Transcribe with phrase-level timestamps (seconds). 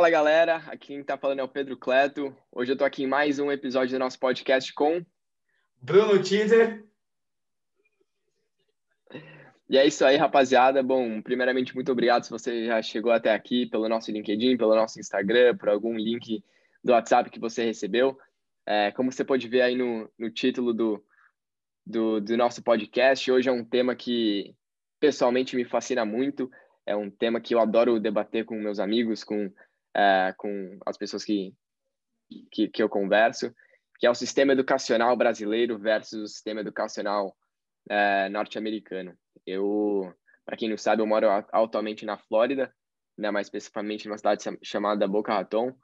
[0.00, 2.34] Fala galera, aqui quem está falando é o Pedro Cleto.
[2.50, 5.04] Hoje eu estou aqui em mais um episódio do nosso podcast com
[5.78, 6.86] Bruno Teaser.
[9.68, 10.82] E é isso aí, rapaziada.
[10.82, 14.98] Bom, primeiramente, muito obrigado se você já chegou até aqui pelo nosso LinkedIn, pelo nosso
[14.98, 16.42] Instagram, por algum link
[16.82, 18.18] do WhatsApp que você recebeu.
[18.64, 21.04] É, como você pode ver aí no, no título do,
[21.84, 24.56] do, do nosso podcast, hoje é um tema que
[24.98, 26.50] pessoalmente me fascina muito.
[26.86, 29.52] É um tema que eu adoro debater com meus amigos, com,
[29.96, 31.54] é, com as pessoas que,
[32.50, 33.54] que, que eu converso,
[33.98, 37.36] que é o sistema educacional brasileiro versus o sistema educacional
[37.88, 39.14] é, norte-americano.
[39.46, 40.12] Eu,
[40.44, 42.72] para quem não sabe, eu moro atualmente na Flórida,
[43.16, 45.74] né, mais especificamente numa cidade chamada Boca Raton.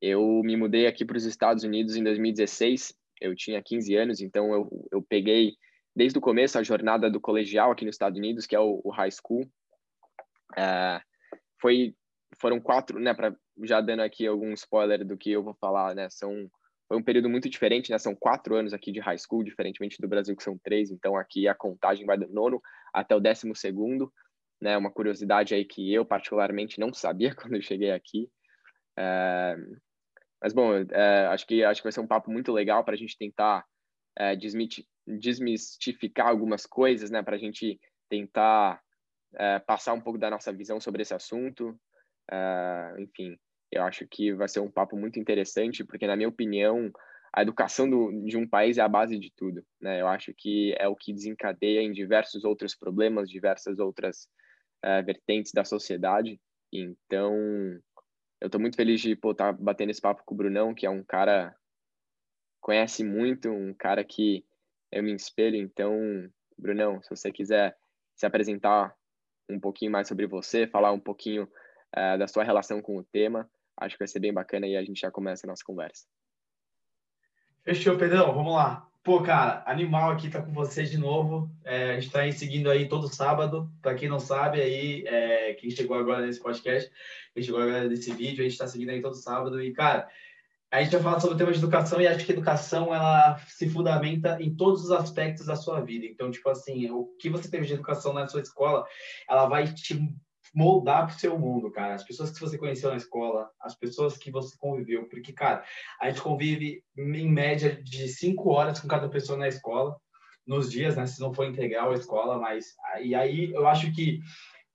[0.00, 2.94] Eu me mudei aqui para os Estados Unidos em 2016.
[3.20, 5.56] Eu tinha 15 anos, então eu, eu peguei
[5.94, 8.90] desde o começo a jornada do colegial aqui nos Estados Unidos, que é o, o
[8.90, 9.44] high school.
[10.56, 11.00] É,
[11.60, 11.96] foi
[12.40, 16.08] foram quatro, né, para já dando aqui algum spoiler do que eu vou falar, né,
[16.10, 16.48] são
[16.88, 17.98] foi um período muito diferente, né?
[17.98, 20.90] São quatro anos aqui de high school, diferentemente do Brasil que são três.
[20.90, 22.62] Então aqui a contagem vai do nono
[22.94, 24.10] até o décimo segundo,
[24.58, 24.74] né?
[24.76, 28.30] Uma curiosidade aí que eu particularmente não sabia quando eu cheguei aqui.
[28.98, 29.54] É...
[30.42, 32.96] Mas bom, é, acho que acho que vai ser um papo muito legal para a
[32.96, 33.66] gente tentar
[34.16, 34.34] é,
[35.06, 37.22] desmistificar algumas coisas, né?
[37.22, 37.78] Para a gente
[38.08, 38.80] tentar
[39.34, 41.78] é, passar um pouco da nossa visão sobre esse assunto.
[42.30, 43.38] É, enfim,
[43.70, 46.90] eu acho que vai ser um papo muito interessante, porque, na minha opinião,
[47.32, 49.64] a educação do, de um país é a base de tudo.
[49.80, 50.00] Né?
[50.00, 54.28] Eu acho que é o que desencadeia em diversos outros problemas, diversas outras
[54.84, 56.40] uh, vertentes da sociedade.
[56.72, 57.34] Então,
[58.40, 60.90] eu estou muito feliz de estar tá batendo esse papo com o Brunão, que é
[60.90, 61.54] um cara
[62.60, 64.44] conhece muito, um cara que
[64.90, 65.56] eu me espelho.
[65.56, 65.92] Então,
[66.56, 67.76] Brunão, se você quiser
[68.16, 68.94] se apresentar
[69.48, 71.48] um pouquinho mais sobre você, falar um pouquinho uh,
[71.94, 75.00] da sua relação com o tema, acho que vai ser bem bacana e a gente
[75.00, 76.04] já começa a nossa conversa.
[77.64, 78.88] Fechou, Pedrão, vamos lá.
[79.02, 81.50] Pô, cara, animal aqui tá com vocês de novo.
[81.64, 83.70] É, a gente tá aí seguindo aí todo sábado.
[83.80, 86.90] Para quem não sabe, aí, é, quem chegou agora nesse podcast,
[87.32, 89.62] quem chegou agora nesse vídeo, a gente tá seguindo aí todo sábado.
[89.62, 90.08] E, cara,
[90.70, 93.68] a gente vai falar sobre o tema de educação e acho que educação ela se
[93.70, 96.04] fundamenta em todos os aspectos da sua vida.
[96.04, 98.84] Então, tipo assim, o que você teve de educação na sua escola,
[99.28, 99.98] ela vai te
[100.54, 101.94] moldar para o seu mundo, cara.
[101.94, 105.08] As pessoas que você conheceu na escola, as pessoas que você conviveu.
[105.08, 105.64] Porque, cara,
[106.00, 109.96] a gente convive em média de cinco horas com cada pessoa na escola,
[110.46, 111.06] nos dias, né?
[111.06, 112.74] Se não for integral a escola, mas.
[113.02, 114.20] E aí eu acho que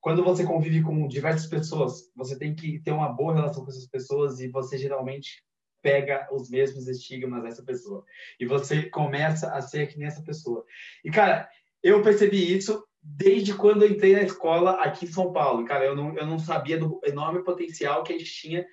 [0.00, 3.88] quando você convive com diversas pessoas, você tem que ter uma boa relação com essas
[3.88, 5.42] pessoas e você geralmente
[5.82, 8.04] pega os mesmos estigmas dessa pessoa.
[8.38, 10.64] E você começa a ser que nem essa pessoa.
[11.04, 11.48] E, cara,
[11.82, 15.64] eu percebi isso desde quando eu entrei na escola aqui em São Paulo.
[15.66, 18.66] Cara, eu não, eu não sabia do enorme potencial que a gente tinha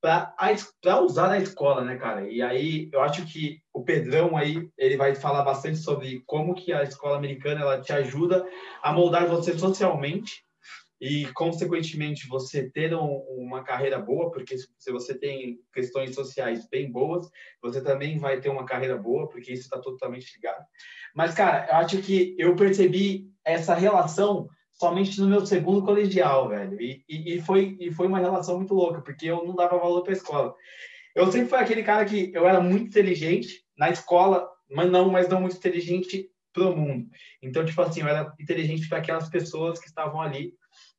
[0.00, 2.28] para usar na escola, né, cara?
[2.28, 6.72] E aí eu acho que o Pedrão aí, ele vai falar bastante sobre como que
[6.72, 8.46] a escola americana ela te ajuda
[8.82, 10.44] a moldar você socialmente
[11.00, 16.90] e, consequentemente, você ter um, uma carreira boa, porque se você tem questões sociais bem
[16.90, 17.28] boas,
[17.60, 20.64] você também vai ter uma carreira boa, porque isso está totalmente ligado.
[21.14, 26.80] Mas, cara, eu acho que eu percebi essa relação somente no meu segundo colegial, velho.
[26.80, 30.02] E, e, e, foi, e foi uma relação muito louca, porque eu não dava valor
[30.02, 30.54] para a escola.
[31.14, 35.28] Eu sempre fui aquele cara que eu era muito inteligente na escola, mas não, mas
[35.28, 37.08] não muito inteligente pro mundo.
[37.42, 40.54] Então, tipo assim, eu era inteligente para aquelas pessoas que estavam ali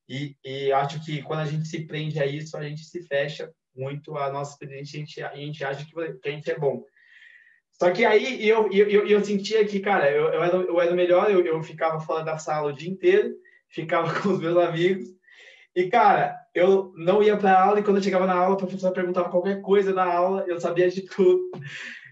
[0.07, 3.51] e, e, acho que quando a gente se prende a isso, a gente se fecha
[3.75, 6.83] muito a nossa experiência, a gente, a gente acha que, que a gente é bom.
[7.73, 10.95] Só que aí eu, eu, eu, sentia que, cara, eu, eu, era, eu era o
[10.95, 13.35] melhor, eu, eu ficava fora da sala o dia inteiro,
[13.69, 15.09] ficava com os meus amigos.
[15.75, 18.93] E, cara, eu não ia para aula e quando eu chegava na aula, a professora
[18.93, 21.51] perguntava qualquer coisa na aula, eu sabia de tudo.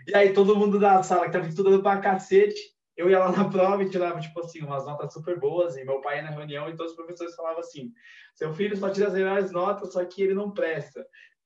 [0.05, 2.59] E aí todo mundo da sala que estava estudando para cacete,
[2.95, 5.99] eu ia lá na prova e tirava, tipo assim, umas notas super boas, e meu
[6.01, 7.91] pai ia na reunião e todos os professores falavam assim,
[8.35, 11.05] seu filho só tira as melhores notas, só que ele não presta.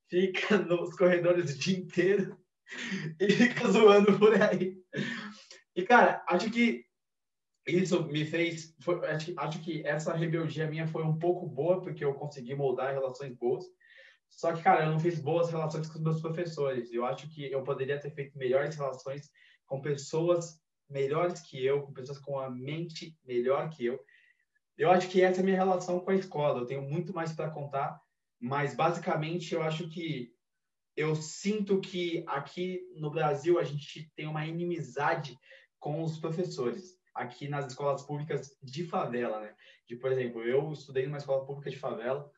[0.09, 2.37] Fica nos corredores o dia inteiro
[3.19, 4.77] e fica zoando por aí.
[5.75, 6.85] E, cara, acho que
[7.65, 8.75] isso me fez...
[8.81, 12.93] Foi, acho, acho que essa rebeldia minha foi um pouco boa, porque eu consegui moldar
[12.93, 13.65] relações boas.
[14.29, 16.91] Só que, cara, eu não fiz boas relações com os meus professores.
[16.91, 19.29] Eu acho que eu poderia ter feito melhores relações
[19.65, 20.59] com pessoas
[20.89, 23.99] melhores que eu, com pessoas com a mente melhor que eu.
[24.77, 26.59] Eu acho que essa é a minha relação com a escola.
[26.59, 27.99] Eu tenho muito mais para contar,
[28.39, 30.31] mas basicamente eu acho que
[30.95, 35.37] eu sinto que aqui no Brasil a gente tem uma inimizade
[35.79, 36.97] com os professores.
[37.13, 39.55] Aqui nas escolas públicas de favela, né?
[39.87, 42.29] De, por exemplo, eu estudei numa escola pública de favela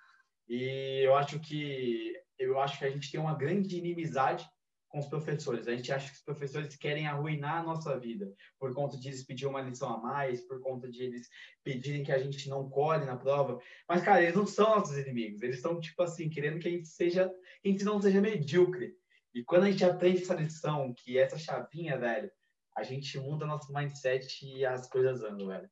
[0.47, 4.49] E eu acho que eu acho que a gente tem uma grande inimizade
[4.89, 5.67] com os professores.
[5.67, 9.25] A gente acha que os professores querem arruinar a nossa vida por conta de eles
[9.43, 11.29] uma lição a mais, por conta de eles
[11.63, 13.61] pedirem que a gente não colhe na prova.
[13.87, 15.41] Mas, cara, eles não são nossos inimigos.
[15.41, 17.29] Eles estão, tipo assim, querendo que a gente seja,
[17.61, 18.95] que a gente não seja medíocre.
[19.33, 22.31] E quando a gente aprende essa lição, que é essa chavinha, velho,
[22.75, 25.69] a gente muda nosso mindset e as coisas andam, velho.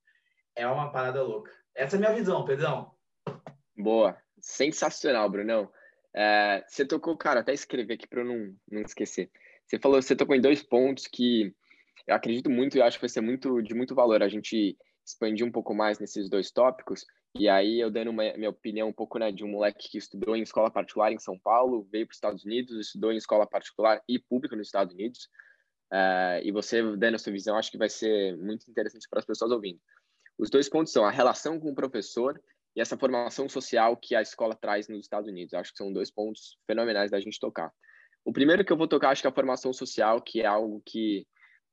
[0.55, 1.51] É uma parada louca.
[1.73, 2.93] Essa é a minha visão, Pedrão.
[3.75, 4.17] Boa.
[4.39, 5.71] Sensacional, Brunão.
[6.19, 9.29] É, você tocou, cara, até escrever aqui para eu não, não esquecer.
[9.67, 11.53] Você falou, você tocou em dois pontos que
[12.07, 14.75] eu acredito muito e acho que vai ser muito de muito valor a gente
[15.05, 17.05] expandir um pouco mais nesses dois tópicos.
[17.37, 20.35] E aí eu dando uma, minha opinião um pouco né, de um moleque que estudou
[20.35, 24.01] em escola particular em São Paulo, veio para os Estados Unidos, estudou em escola particular
[24.09, 25.29] e pública nos Estados Unidos.
[25.93, 29.25] Uh, e você dando a sua visão, acho que vai ser muito interessante para as
[29.25, 29.79] pessoas ouvindo.
[30.35, 32.41] Os dois pontos são a relação com o professor
[32.77, 35.55] e essa formação social que a escola traz nos Estados Unidos.
[35.55, 37.73] Acho que são dois pontos fenomenais da gente tocar.
[38.23, 40.79] O primeiro que eu vou tocar, acho que é a formação social, que é algo
[40.85, 41.25] que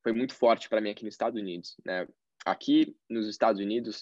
[0.03, 1.77] foi muito forte para mim aqui nos Estados Unidos.
[1.85, 2.09] Né?
[2.47, 4.01] Aqui nos Estados Unidos,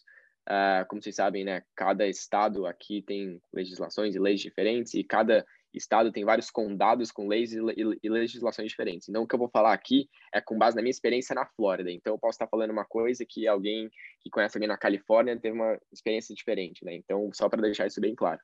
[0.48, 5.44] uh, como vocês sabem, né, cada estado aqui tem legislações e leis diferentes e cada
[5.74, 9.08] estado tem vários condados com leis e, e, e, legislações diferentes.
[9.08, 11.90] Então, o que eu vou falar aqui é com base na minha experiência na Flórida.
[11.90, 13.90] Então, eu posso estar falando uma coisa que alguém
[14.20, 16.94] que conhece alguém na Califórnia teve uma experiência diferente, né?
[16.94, 18.40] Então, só para deixar isso bem claro.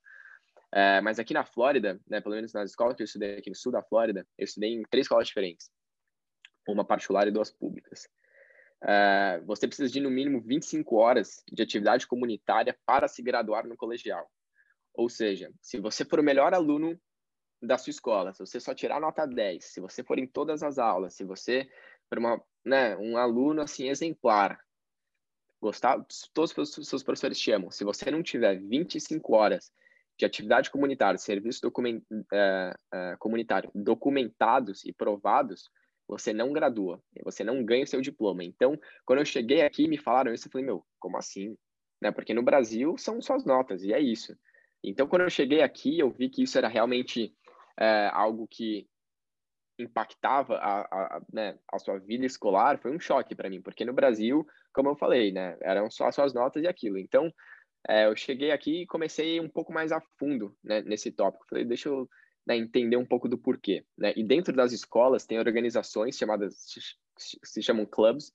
[0.72, 3.56] É, mas aqui na Flórida, né, pelo menos nas escolas que eu estudei aqui no
[3.56, 5.70] sul da Flórida, eu estudei em três escolas diferentes.
[6.68, 8.06] Uma particular e duas públicas.
[8.82, 13.76] É, você precisa de, no mínimo, 25 horas de atividade comunitária para se graduar no
[13.76, 14.30] colegial.
[14.94, 17.00] Ou seja, se você for o melhor aluno
[17.60, 20.78] da sua escola, se você só tirar nota 10, se você for em todas as
[20.78, 21.68] aulas, se você
[22.08, 24.58] for uma, né, um aluno assim exemplar,
[25.60, 25.98] gostar,
[26.32, 27.70] todos os seus professores te amam.
[27.70, 29.72] Se você não tiver 25 horas
[30.16, 32.02] de atividade comunitária, serviço document,
[32.32, 35.70] é, é, comunitário documentados e provados,
[36.08, 38.42] você não gradua, você não ganha o seu diploma.
[38.42, 41.56] Então, quando eu cheguei aqui me falaram isso, eu falei, meu, como assim?
[42.00, 42.10] Né?
[42.10, 44.36] Porque no Brasil são só as notas, e é isso.
[44.82, 47.34] Então, quando eu cheguei aqui, eu vi que isso era realmente
[47.78, 48.86] é, algo que
[49.78, 53.92] impactava a, a, né, a sua vida escolar foi um choque para mim, porque no
[53.92, 56.98] Brasil, como eu falei, né, eram só as suas notas e aquilo.
[56.98, 57.32] Então,
[57.88, 61.46] é, eu cheguei aqui e comecei um pouco mais a fundo né, nesse tópico.
[61.48, 62.08] Falei, deixa eu
[62.44, 63.84] né, entender um pouco do porquê.
[63.96, 64.12] Né?
[64.16, 66.56] E dentro das escolas tem organizações chamadas,
[67.16, 68.32] se chamam clubs,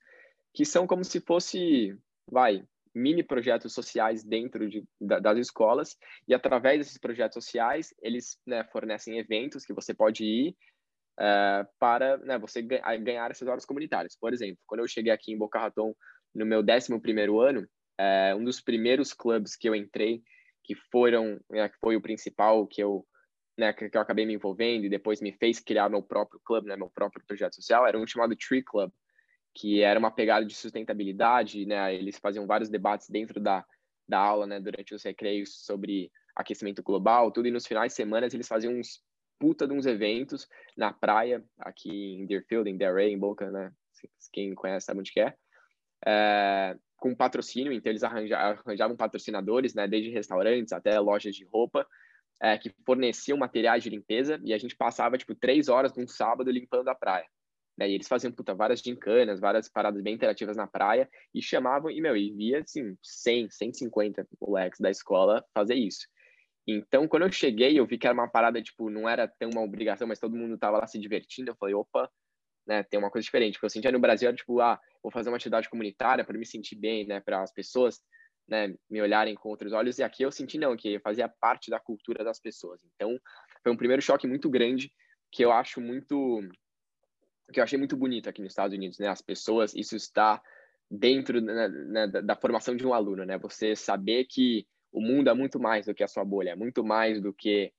[0.53, 1.97] que são como se fosse,
[2.31, 2.63] vai,
[2.93, 5.97] mini projetos sociais dentro de, da, das escolas
[6.27, 10.55] e através desses projetos sociais eles né, fornecem eventos que você pode ir
[11.19, 14.15] uh, para né, você ganhar essas horas comunitárias.
[14.15, 15.93] Por exemplo, quando eu cheguei aqui em Boca Raton
[16.33, 17.67] no meu 11 primeiro ano,
[17.99, 20.21] uh, um dos primeiros clubes que eu entrei
[20.63, 23.05] que foram né, que foi o principal que eu
[23.57, 26.75] né, que, eu acabei me envolvendo e depois me fez criar meu próprio clube, né,
[26.75, 28.91] meu próprio projeto social, era um chamado Tree Club,
[29.53, 31.93] que era uma pegada de sustentabilidade, né?
[31.93, 33.65] Eles faziam vários debates dentro da,
[34.07, 34.59] da aula, né?
[34.59, 37.47] Durante os recreios sobre aquecimento global, tudo.
[37.47, 39.01] E nos finais de semana eles faziam uns
[39.39, 43.71] puta de uns eventos na praia, aqui em Deerfield, em Delray, em Boca, né?
[44.31, 45.35] Quem conhece sabe onde que é.
[46.05, 49.87] é com patrocínio, então eles arranjavam patrocinadores, né?
[49.87, 51.85] Desde restaurantes até lojas de roupa,
[52.41, 56.49] é, que forneciam materiais de limpeza e a gente passava, tipo, três horas num sábado
[56.49, 57.27] limpando a praia.
[57.77, 57.89] Né?
[57.89, 61.99] E eles faziam puta, várias gincanas, várias paradas bem interativas na praia e chamavam, e
[62.01, 66.07] meu, e via assim, 100, 150 moleques da escola fazer isso.
[66.67, 69.61] Então, quando eu cheguei, eu vi que era uma parada, tipo, não era tão uma
[69.61, 71.51] obrigação, mas todo mundo tava lá se divertindo.
[71.51, 72.09] Eu falei, opa,
[72.65, 73.55] né, tem uma coisa diferente.
[73.55, 76.45] Porque eu sentia no Brasil, era tipo, ah, vou fazer uma atividade comunitária para me
[76.45, 77.99] sentir bem, né, para as pessoas,
[78.47, 79.99] né, me olharem com outros olhos.
[79.99, 82.81] E aqui eu senti, não, que fazia parte da cultura das pessoas.
[82.95, 83.19] Então,
[83.61, 84.89] foi um primeiro choque muito grande
[85.31, 86.41] que eu acho muito
[87.53, 89.07] que eu achei muito bonito aqui nos Estados Unidos, né?
[89.07, 90.41] As pessoas, isso está
[90.89, 93.37] dentro né, né, da, formação de um aluno, né?
[93.39, 96.83] Você saber que o mundo é muito mais do que a sua bolha, é muito
[96.83, 97.71] mais do que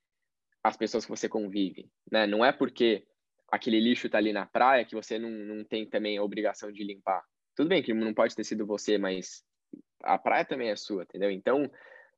[0.63, 2.27] as pessoas que você convive, né?
[2.27, 3.07] Não é porque
[3.51, 6.83] aquele lixo está ali na praia que você não, não tem também a obrigação de
[6.83, 7.23] limpar.
[7.55, 9.45] Tudo bem que não pode ter sido você, mas
[10.03, 11.31] a praia também é sua, entendeu?
[11.31, 11.71] Então,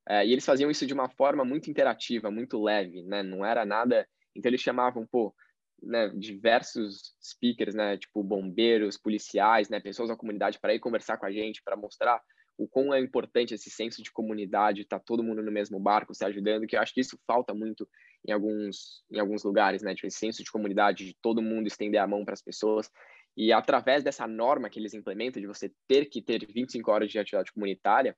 [0.09, 3.23] é, e eles faziam isso de uma forma muito interativa, muito leve, né?
[3.23, 4.09] Não era nada.
[4.35, 5.35] Então eles chamavam, pô,
[5.83, 11.27] né, diversos speakers, né, tipo bombeiros, policiais, né, pessoas da comunidade para ir conversar com
[11.27, 12.21] a gente, para mostrar
[12.59, 16.25] o quão é importante esse senso de comunidade, tá todo mundo no mesmo barco, se
[16.25, 17.87] ajudando, que eu acho que isso falta muito
[18.27, 22.01] em alguns em alguns lugares, né, tipo esse senso de comunidade, de todo mundo estender
[22.01, 22.91] a mão para as pessoas.
[23.37, 27.19] E através dessa norma que eles implementam de você ter que ter 25 horas de
[27.19, 28.17] atividade comunitária,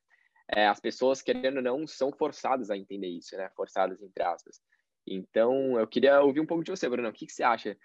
[0.55, 3.51] é, as pessoas, querendo ou não, são forçadas a entender isso, né?
[3.55, 4.61] Forçadas, entre aspas.
[5.11, 7.09] Então, eu queria ouvir um pouco de você, Bruno.
[7.09, 7.77] O que, que você acha?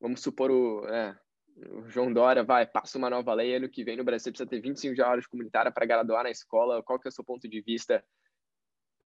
[0.00, 1.18] Vamos supor o, é,
[1.56, 4.60] o João Dória, vai, passa uma nova lei, ano que vem no Brasil precisa ter
[4.60, 6.82] 25 horas comunitária para graduar na escola.
[6.82, 8.04] Qual que é o seu ponto de vista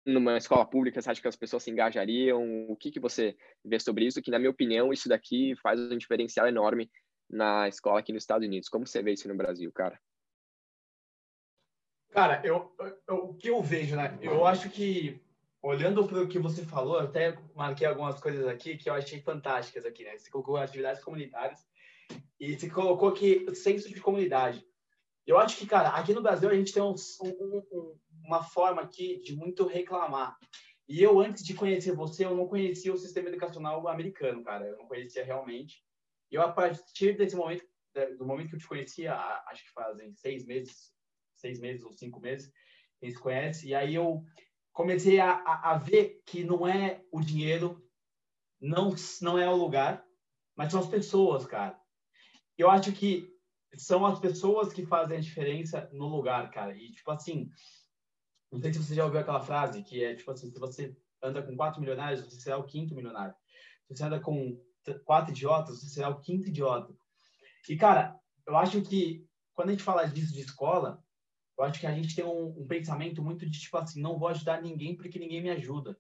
[0.07, 1.01] numa escola pública?
[1.01, 2.71] Você acha que as pessoas se engajariam?
[2.71, 4.23] O que, que você vê sobre isso?
[4.23, 6.91] Que, na minha opinião, isso daqui faz um diferencial enorme
[7.29, 8.69] na escola aqui nos Estados Unidos.
[8.69, 10.01] Como você vê isso no Brasil, cara?
[12.11, 12.75] Cara, eu,
[13.07, 14.19] eu, o que eu vejo, né?
[14.23, 15.21] Eu acho que,
[15.63, 19.85] olhando para o que você falou, até marquei algumas coisas aqui que eu achei fantásticas
[19.85, 20.17] aqui, né?
[20.17, 21.67] Você colocou atividades comunitárias
[22.39, 24.65] e você colocou aqui senso de comunidade.
[25.27, 29.21] Eu acho que, cara, aqui no Brasil a gente tem um, um, uma forma aqui
[29.21, 30.39] de muito reclamar.
[30.89, 34.65] E eu, antes de conhecer você, eu não conhecia o sistema educacional americano, cara.
[34.65, 35.85] Eu não conhecia realmente.
[36.31, 37.67] E eu, a partir desse momento,
[38.17, 39.15] do momento que eu te conhecia,
[39.49, 40.93] acho que fazem seis meses,
[41.35, 42.51] seis meses ou cinco meses,
[43.03, 44.25] a gente se conhece, e aí eu
[44.79, 47.85] comecei a, a, a, ver que não é o dinheiro,
[48.61, 50.07] não, não é o lugar,
[50.55, 51.77] mas são as pessoas, cara.
[52.57, 53.29] Eu acho que
[53.77, 56.77] são as pessoas que fazem a diferença no lugar, cara.
[56.77, 57.51] E, tipo assim,
[58.53, 61.43] não sei se você já ouviu aquela frase que é, tipo assim, se você anda
[61.43, 63.35] com quatro milionários, você será o quinto milionário.
[63.89, 64.63] Se você anda com
[65.05, 66.95] quatro idiotas, você será o quinto idiota.
[67.69, 68.17] E, cara,
[68.47, 71.03] eu acho que quando a gente fala disso de escola,
[71.59, 74.29] eu acho que a gente tem um, um, pensamento muito de tipo assim, não vou
[74.29, 75.99] ajudar ninguém porque ninguém me ajuda.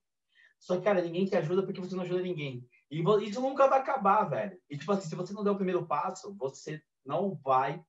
[0.60, 2.66] Só que, cara, ninguém te ajuda porque você não ajuda ninguém.
[2.90, 4.58] E isso nunca vai acabar, velho.
[4.70, 7.82] E, tipo assim, se você não der o primeiro passo, você não vai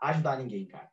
[0.00, 0.90] ajudar ninguém, cara.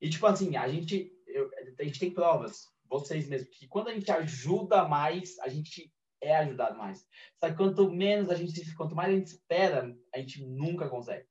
[0.00, 3.94] E, tipo assim, a gente, eu, a gente tem provas, vocês mesmos, que quando a
[3.94, 7.06] gente ajuda mais, a gente é ajudado mais.
[7.38, 11.26] Só que quanto menos a gente, quanto mais a gente espera, a gente nunca consegue.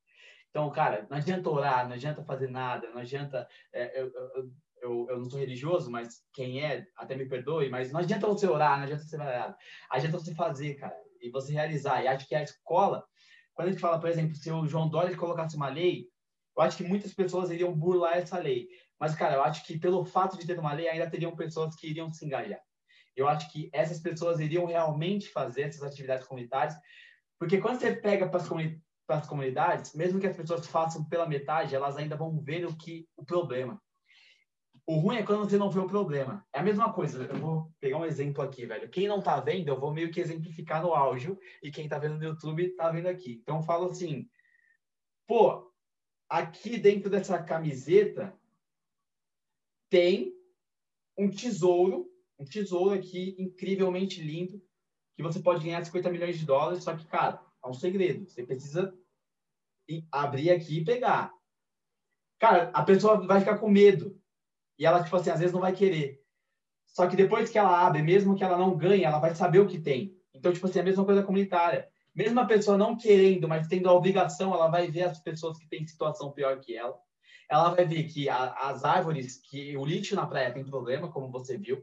[0.55, 3.45] Então, cara, não adianta orar, não adianta fazer nada, não adianta.
[3.73, 7.91] É, eu, eu, eu, eu, não sou religioso, mas quem é, até me perdoe, mas
[7.91, 9.57] não adianta você orar, não adianta você fazer nada.
[9.89, 12.01] Adianta você fazer, cara, e você realizar.
[12.01, 13.05] E acho que a escola,
[13.53, 16.07] quando a gente fala, por exemplo, se o João Dória colocasse uma lei,
[16.55, 18.69] eu acho que muitas pessoas iriam burlar essa lei.
[18.97, 21.89] Mas, cara, eu acho que pelo fato de ter uma lei, ainda teriam pessoas que
[21.89, 22.61] iriam se engajar.
[23.13, 26.77] Eu acho que essas pessoas iriam realmente fazer essas atividades comunitárias,
[27.37, 31.03] porque quando você pega para as comunidades, para as comunidades, mesmo que as pessoas façam
[31.05, 33.81] pela metade, elas ainda vão ver o que o problema.
[34.87, 36.45] O ruim é quando você não vê o problema.
[36.53, 37.23] É a mesma coisa.
[37.23, 38.89] Eu vou pegar um exemplo aqui, velho.
[38.89, 42.17] Quem não tá vendo, eu vou meio que exemplificar no áudio e quem tá vendo
[42.17, 43.39] no YouTube tá vendo aqui.
[43.41, 44.29] Então eu falo assim:
[45.25, 45.71] pô,
[46.29, 48.37] aqui dentro dessa camiseta
[49.89, 50.35] tem
[51.17, 52.07] um tesouro,
[52.37, 54.61] um tesouro aqui incrivelmente lindo,
[55.15, 58.29] que você pode ganhar 50 milhões de dólares, só que, cara, é um segredo.
[58.29, 58.93] Você precisa
[60.11, 61.31] abrir aqui e pegar.
[62.39, 64.19] Cara, a pessoa vai ficar com medo.
[64.77, 66.21] E ela, tipo assim, às vezes não vai querer.
[66.85, 69.67] Só que depois que ela abre, mesmo que ela não ganhe, ela vai saber o
[69.67, 70.15] que tem.
[70.33, 71.89] Então, tipo assim, é a mesma coisa comunitária.
[72.13, 75.67] Mesmo a pessoa não querendo, mas tendo a obrigação, ela vai ver as pessoas que
[75.67, 76.97] têm situação pior que ela.
[77.49, 81.31] Ela vai ver que a, as árvores, que o lixo na praia tem problema, como
[81.31, 81.81] você viu.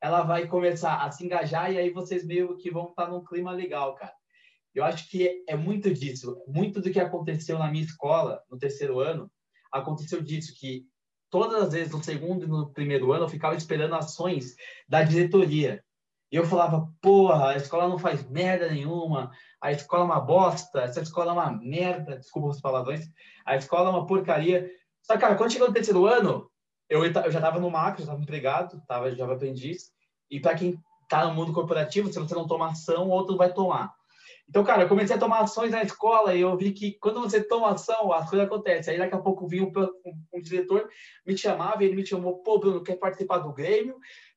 [0.00, 3.52] Ela vai começar a se engajar e aí vocês meio que vão estar num clima
[3.52, 4.14] legal, cara.
[4.74, 6.42] Eu acho que é muito disso.
[6.46, 9.30] Muito do que aconteceu na minha escola, no terceiro ano,
[9.70, 10.86] aconteceu disso, que
[11.30, 14.54] todas as vezes, no segundo e no primeiro ano, eu ficava esperando ações
[14.88, 15.82] da diretoria.
[16.30, 20.80] E eu falava, porra, a escola não faz merda nenhuma, a escola é uma bosta,
[20.80, 23.06] essa escola é uma merda, desculpa os palavrões,
[23.44, 24.70] a escola é uma porcaria.
[25.02, 26.50] Só que, cara, quando chegou no terceiro ano,
[26.88, 28.82] eu, já estava no macro, já estava empregado,
[29.14, 29.90] já aprendiz,
[30.30, 33.92] e para quem está no mundo corporativo, se você não toma ação, outro vai tomar.
[34.52, 37.42] Então, cara, eu comecei a tomar ações na escola e eu vi que quando você
[37.42, 38.92] toma ação, as coisas acontecem.
[38.92, 39.72] Aí daqui a pouco vinha um,
[40.04, 40.90] um, um diretor,
[41.26, 43.96] me chamava e ele me chamou, pô, Bruno, quer participar do Grêmio?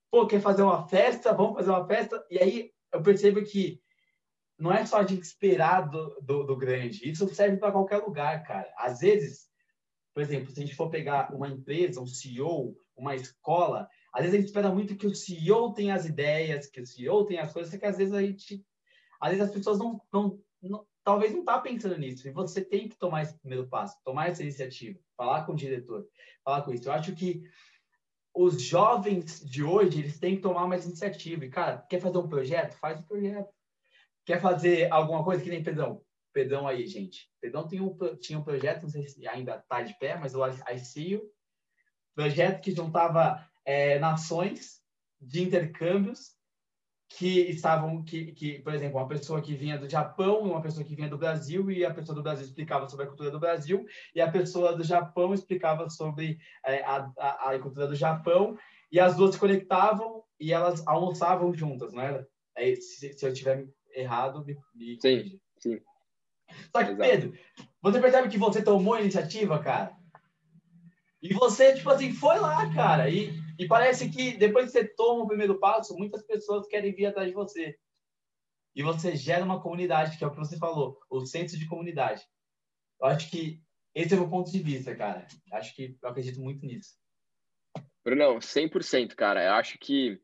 [0.10, 1.34] Pô, quer fazer uma festa?
[1.34, 2.26] Vamos fazer uma festa?
[2.32, 3.82] E aí eu percebo que
[4.58, 8.42] não é só a gente esperar do, do, do grande, isso serve para qualquer lugar,
[8.44, 8.74] cara.
[8.78, 9.50] Às vezes,
[10.14, 14.34] por exemplo, se a gente for pegar uma empresa, um CEO, uma escola, às vezes
[14.34, 17.52] a gente espera muito que o CEO tenha as ideias, que o CEO tenha as
[17.52, 18.66] coisas, que às vezes a gente
[19.20, 22.28] às vezes as pessoas não, não, não talvez não tá pensando nisso.
[22.28, 26.08] E você tem que tomar esse primeiro passo, tomar essa iniciativa, falar com o diretor,
[26.44, 26.90] falar com isso.
[26.90, 27.44] Eu acho que
[28.34, 31.46] os jovens de hoje, eles têm que tomar mais iniciativa.
[31.46, 32.78] E, cara, quer fazer um projeto?
[32.78, 33.50] Faz um projeto.
[34.26, 36.02] Quer fazer alguma coisa que nem Pedrão?
[36.34, 37.30] Pedrão aí, gente.
[37.40, 40.46] Pedrão tinha um, tinha um projeto, não sei se ainda está de pé, mas o
[40.46, 41.22] ICIO,
[42.14, 44.82] projeto que juntava é, nações
[45.22, 46.35] de intercâmbios
[47.08, 50.96] que estavam, que, que, por exemplo, uma pessoa que vinha do Japão, uma pessoa que
[50.96, 54.22] vinha do Brasil, e a pessoa do Brasil explicava sobre a cultura do Brasil, e
[54.22, 58.58] a pessoa do Japão explicava sobre é, a, a, a, cultura do Japão,
[58.92, 62.28] e as duas se conectavam e elas almoçavam juntas, não era?
[62.56, 65.80] É, se, se eu estiver errado, me, me Sim, sim.
[66.72, 66.98] Só que, Exato.
[66.98, 67.34] Pedro,
[67.82, 69.96] você percebe que você tomou a iniciativa, cara?
[71.22, 75.24] E você, tipo assim, foi lá, cara, e e parece que depois que você toma
[75.24, 77.78] o primeiro passo, muitas pessoas querem vir atrás de você.
[78.76, 82.22] E você gera uma comunidade, que é o que você falou, o senso de comunidade.
[83.00, 83.62] Eu acho que
[83.94, 85.26] esse é o meu ponto de vista, cara.
[85.54, 86.96] Acho que eu acredito muito nisso.
[88.04, 89.44] Brunão, 100%, cara.
[89.44, 90.20] Eu acho que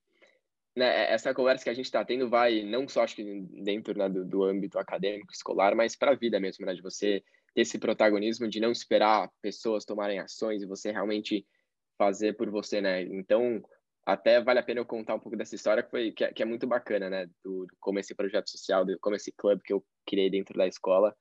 [0.76, 3.24] né, essa conversa que a gente está tendo vai não só acho que
[3.64, 6.74] dentro né, do, do âmbito acadêmico, escolar, mas para a vida mesmo, né?
[6.74, 7.24] De você
[7.54, 11.46] ter esse protagonismo, de não esperar pessoas tomarem ações e você realmente
[12.02, 13.04] fazer por você, né?
[13.04, 13.62] Então,
[14.04, 16.42] até vale a pena eu contar um pouco dessa história que foi que é, que
[16.42, 17.28] é muito bacana, né?
[17.44, 20.66] Do, do, como esse projeto social, do, como esse clube que eu criei dentro da
[20.66, 21.16] escola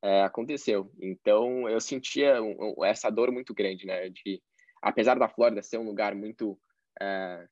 [0.00, 0.88] é, aconteceu.
[1.02, 4.08] Então, eu sentia um, um, essa dor muito grande, né?
[4.08, 4.40] De
[4.80, 6.56] apesar da Flórida ser um lugar muito
[7.02, 7.48] é,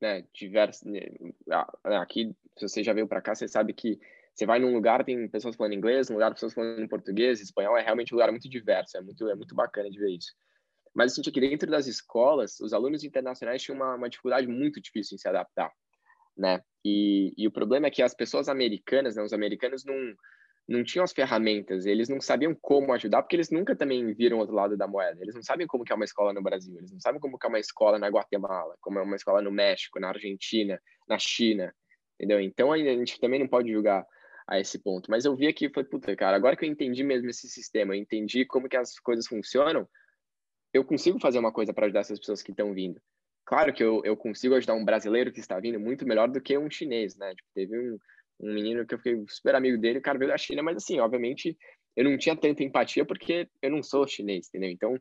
[0.00, 1.02] né, diverso, né,
[2.00, 3.98] aqui se você já veio para cá, você sabe que
[4.34, 7.82] você vai num lugar tem pessoas falando inglês, num lugar pessoas falando português, espanhol, é
[7.82, 10.32] realmente um lugar muito diverso, é muito é muito bacana de ver isso.
[10.94, 14.80] Mas eu senti que dentro das escolas, os alunos internacionais tinham uma, uma dificuldade muito
[14.80, 15.70] difícil em se adaptar,
[16.36, 16.60] né?
[16.84, 20.14] E, e o problema é que as pessoas americanas, né, os americanos não,
[20.68, 24.40] não tinham as ferramentas, eles não sabiam como ajudar, porque eles nunca também viram o
[24.40, 25.20] outro lado da moeda.
[25.20, 27.46] Eles não sabem como que é uma escola no Brasil, eles não sabem como que
[27.46, 31.74] é uma escola na Guatemala, como é uma escola no México, na Argentina, na China,
[32.14, 32.40] entendeu?
[32.40, 34.06] Então a gente também não pode julgar
[34.48, 35.10] a esse ponto.
[35.10, 37.94] Mas eu vi aqui e falei, puta, cara, agora que eu entendi mesmo esse sistema,
[37.94, 39.86] eu entendi como que as coisas funcionam,
[40.72, 43.00] eu consigo fazer uma coisa para ajudar essas pessoas que estão vindo.
[43.44, 46.58] Claro que eu, eu consigo ajudar um brasileiro que está vindo muito melhor do que
[46.58, 47.34] um chinês, né?
[47.34, 47.98] Tipo, teve um,
[48.40, 51.00] um menino que eu fiquei super amigo dele, o cara veio da China, mas assim,
[51.00, 51.56] obviamente,
[51.96, 54.70] eu não tinha tanta empatia porque eu não sou chinês, entendeu?
[54.70, 54.98] Então,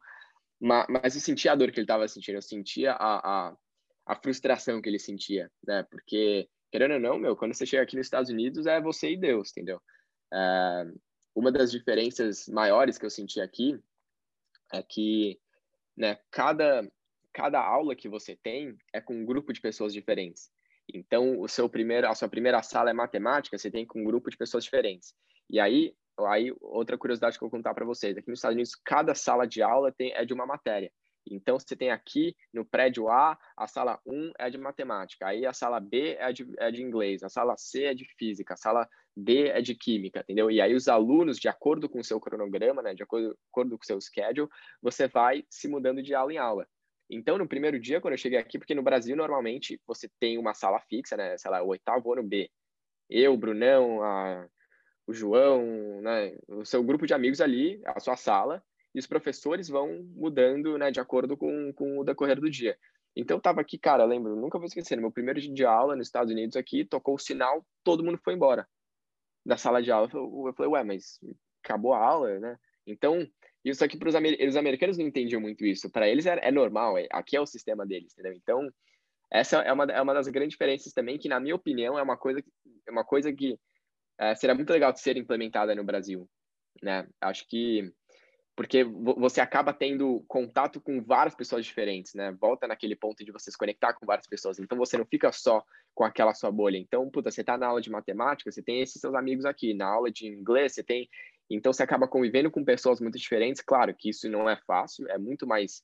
[0.60, 3.58] mas, mas eu sentia a dor que ele estava sentindo, eu sentia a, a,
[4.06, 5.84] a, frustração que ele sentia, né?
[5.92, 9.18] Porque, querendo ou não, meu, quando você chega aqui nos Estados Unidos, é você e
[9.18, 9.82] Deus, entendeu?
[10.34, 10.86] É,
[11.36, 13.80] uma das diferenças maiores que eu senti aqui
[14.74, 15.40] é que
[15.98, 16.20] né?
[16.32, 16.88] Cada
[17.34, 20.50] cada aula que você tem é com um grupo de pessoas diferentes.
[20.92, 24.32] Então, o seu primeiro, a sua primeira sala é matemática, você tem com um grupo
[24.32, 25.14] de pessoas diferentes.
[25.48, 28.74] E aí, aí outra curiosidade que eu vou contar para vocês, aqui nos Estados Unidos,
[28.84, 30.92] cada sala de aula tem, é de uma matéria.
[31.32, 35.54] Então, você tem aqui no prédio A, a sala 1 é de matemática, aí a
[35.54, 38.88] sala B é de, é de inglês, a sala C é de física, a sala
[39.16, 40.52] D é de química, entendeu?
[40.52, 43.84] E aí os alunos, de acordo com o seu cronograma, né, de acordo, acordo com
[43.84, 44.50] o seu schedule,
[44.82, 46.68] você vai se mudando de aula em aula.
[47.10, 50.54] Então, no primeiro dia, quando eu cheguei aqui, porque no Brasil, normalmente, você tem uma
[50.54, 52.50] sala fixa, né, sei lá, o oitavo ano B.
[53.10, 54.48] Eu, o Brunão, a,
[55.08, 58.62] o João, né, o seu grupo de amigos ali, a sua sala,
[58.98, 62.76] e os professores vão mudando, né, de acordo com, com o decorrer do dia.
[63.16, 66.08] Então, tava aqui, cara, lembro, nunca vou esquecer, no meu primeiro dia de aula nos
[66.08, 68.68] Estados Unidos aqui, tocou o sinal, todo mundo foi embora
[69.46, 70.10] da sala de aula.
[70.12, 71.20] Eu falei, ué, mas
[71.64, 72.58] acabou a aula, né?
[72.88, 73.24] Então,
[73.64, 75.92] isso aqui para os amer americanos não entendiam muito isso.
[75.92, 78.34] Para eles é, é normal, é, aqui é o sistema deles, entendeu?
[78.34, 78.68] Então,
[79.32, 82.18] essa é uma, é uma das grandes diferenças também, que na minha opinião é uma
[82.18, 82.44] coisa,
[82.88, 83.60] é uma coisa que
[84.18, 86.28] é, será muito legal de ser implementada no Brasil,
[86.82, 87.08] né?
[87.22, 87.94] Acho que
[88.58, 92.32] porque você acaba tendo contato com várias pessoas diferentes, né?
[92.42, 94.58] Volta naquele ponto de você se conectar com várias pessoas.
[94.58, 96.76] Então você não fica só com aquela sua bolha.
[96.76, 99.76] Então, puta, você tá na aula de matemática, você tem esses seus amigos aqui.
[99.76, 101.08] Na aula de inglês, você tem.
[101.48, 103.62] Então você acaba convivendo com pessoas muito diferentes.
[103.62, 105.84] Claro que isso não é fácil, é muito mais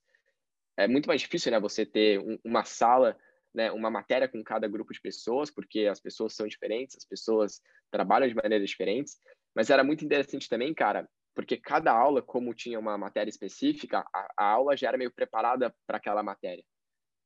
[0.75, 1.59] é muito mais difícil, né?
[1.59, 3.15] Você ter um, uma sala,
[3.53, 3.71] né?
[3.71, 8.27] Uma matéria com cada grupo de pessoas, porque as pessoas são diferentes, as pessoas trabalham
[8.27, 9.19] de maneiras diferentes.
[9.55, 14.27] Mas era muito interessante também, cara, porque cada aula, como tinha uma matéria específica, a,
[14.37, 16.63] a aula já era meio preparada para aquela matéria,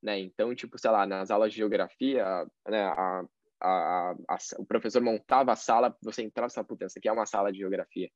[0.01, 0.19] né?
[0.19, 2.25] Então, tipo, sei lá, nas aulas de geografia,
[2.67, 3.25] né, a,
[3.61, 7.11] a, a, o professor montava a sala, você entrava e falava, puta, essa aqui é
[7.11, 8.09] uma sala de geografia,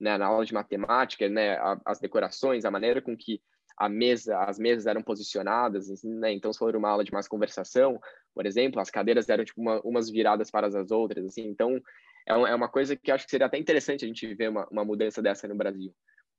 [0.00, 0.16] né?
[0.16, 3.40] Na aula de matemática, né, as decorações, a maneira com que
[3.76, 6.32] a mesa, as mesas eram posicionadas, assim, né?
[6.32, 8.00] Então, se for uma aula de mais conversação,
[8.34, 11.46] por exemplo, as cadeiras eram tipo uma, umas viradas para as outras, assim.
[11.46, 11.80] Então,
[12.26, 14.84] é, é uma coisa que acho que seria até interessante a gente ver uma, uma
[14.84, 15.94] mudança dessa no Brasil.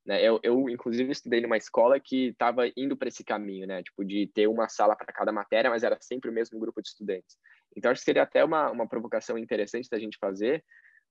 [0.06, 0.22] Né?
[0.24, 3.82] Eu, eu, inclusive, estudei numa escola que estava indo para esse caminho, né?
[3.82, 6.90] Tipo, de ter uma sala para cada matéria, mas era sempre o mesmo grupo de
[6.90, 7.38] estudantes.
[7.76, 10.64] Então, acho que seria até uma, uma provocação interessante da gente fazer,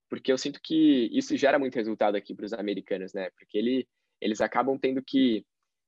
[0.08, 3.30] porque eu sinto que isso gera muito resultado aqui para os americanos, né?
[3.36, 3.88] Porque ele,
[4.20, 5.44] eles acabam tendo que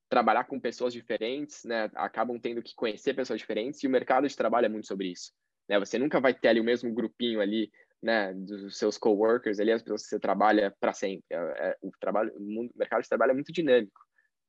[0.09, 1.90] trabalhar com pessoas diferentes, né?
[1.94, 5.33] Acabam tendo que conhecer pessoas diferentes e o mercado de trabalho é muito sobre isso
[5.68, 5.79] né?
[5.79, 7.70] Você nunca vai ter ali o mesmo grupinho ali,
[8.07, 11.25] né, dos seus coworkers ali, as pessoas que você trabalha para sempre.
[11.29, 14.01] É, é, o trabalho, o, mundo, o mercado de trabalho é muito dinâmico,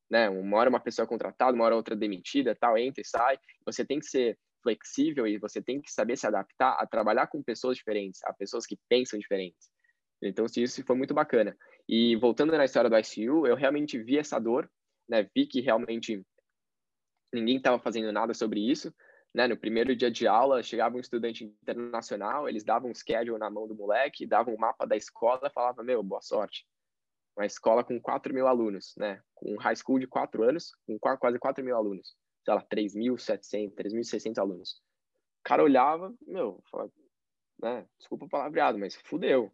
[0.08, 0.30] né?
[0.30, 3.40] Uma hora uma pessoa é contratada, uma hora outra demitida, tal, entra e sai.
[3.66, 7.42] Você tem que ser flexível e você tem que saber se adaptar a trabalhar com
[7.42, 9.72] pessoas diferentes, a pessoas que pensam diferentes.
[10.22, 11.58] Então, isso foi muito bacana.
[11.90, 14.70] E voltando na história do ICU, eu realmente vi essa dor,
[15.10, 15.28] né?
[15.36, 16.24] Vi que realmente
[17.34, 18.94] ninguém estava fazendo nada sobre isso.
[19.38, 19.46] Né?
[19.46, 23.68] No primeiro dia de aula, chegava um estudante internacional, eles davam um schedule na mão
[23.68, 26.66] do moleque, davam um mapa da escola falavam, meu, boa sorte.
[27.38, 29.22] Uma escola com 4 mil alunos, né?
[29.36, 32.18] Com um high school de 4 anos, com quase 4 mil alunos.
[32.44, 34.72] Sei lá, 3.700, 3.600 alunos.
[34.72, 36.92] O cara olhava, meu, falava,
[37.62, 37.86] né?
[38.00, 39.54] Desculpa o palavreado, mas fudeu.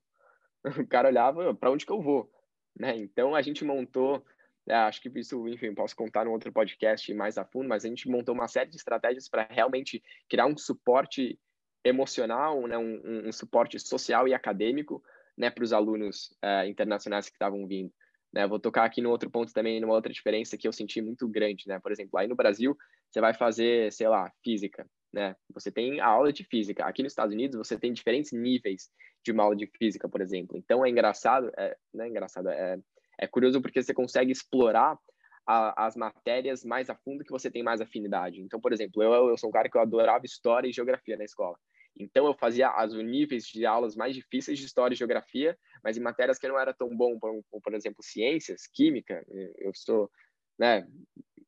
[0.82, 2.32] O cara olhava, para onde que eu vou?
[2.74, 2.96] Né?
[2.96, 4.26] Então, a gente montou
[4.68, 7.88] é, acho que isso, enfim, posso contar num outro podcast mais a fundo, mas a
[7.88, 11.38] gente montou uma série de estratégias para realmente criar um suporte
[11.84, 15.04] emocional, né, um, um, suporte social e acadêmico
[15.38, 17.92] né, para os alunos uh, internacionais que estavam vindo.
[18.32, 18.48] Né?
[18.48, 21.66] Vou tocar aqui no outro ponto também, numa outra diferença que eu senti muito grande.
[21.68, 21.80] Né?
[21.80, 22.78] Por exemplo, aí no Brasil,
[23.10, 24.88] você vai fazer, sei lá, física.
[25.12, 25.36] Né?
[25.54, 26.86] Você tem a aula de física.
[26.86, 28.90] Aqui nos Estados Unidos, você tem diferentes níveis
[29.24, 30.58] de uma aula de física, por exemplo.
[30.58, 32.80] Então, é engraçado, é, não é engraçado, é
[33.20, 34.98] é curioso porque você consegue explorar
[35.46, 38.42] a, as matérias mais a fundo que você tem mais afinidade.
[38.42, 41.24] Então, por exemplo, eu, eu sou um cara que eu adorava história e geografia na
[41.24, 41.58] escola.
[41.98, 46.02] Então, eu fazia as níveis de aulas mais difíceis de história e geografia, mas em
[46.02, 49.24] matérias que não era tão bom, por, por exemplo, ciências, química,
[49.60, 50.10] eu sou
[50.58, 50.88] né,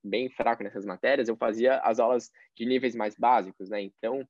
[0.04, 3.82] bem fraco nessas matérias, eu fazia as aulas de níveis mais básicos, né?
[3.82, 4.28] Então,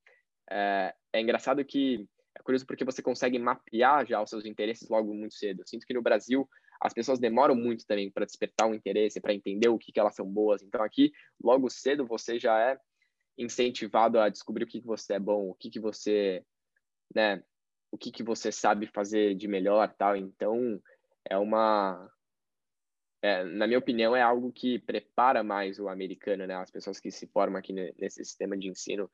[0.49, 5.13] é, é engraçado que é curioso porque você consegue mapear já os seus interesses logo
[5.13, 5.61] muito cedo.
[5.61, 6.47] Eu sinto que no Brasil
[6.81, 10.15] as pessoas demoram muito também para despertar um interesse, para entender o que, que elas
[10.15, 10.61] são boas.
[10.61, 11.11] Então, aqui,
[11.41, 12.77] logo cedo, você já é
[13.37, 16.43] incentivado a descobrir o que, que você é bom, o que, que você,
[17.13, 17.43] né,
[17.91, 20.15] o que, que você sabe fazer de melhor, tal.
[20.15, 20.81] Então,
[21.29, 22.09] é uma,
[23.21, 27.11] é, na minha opinião, é algo que prepara mais o americano, né, as pessoas que
[27.11, 29.09] se formam aqui nesse sistema de ensino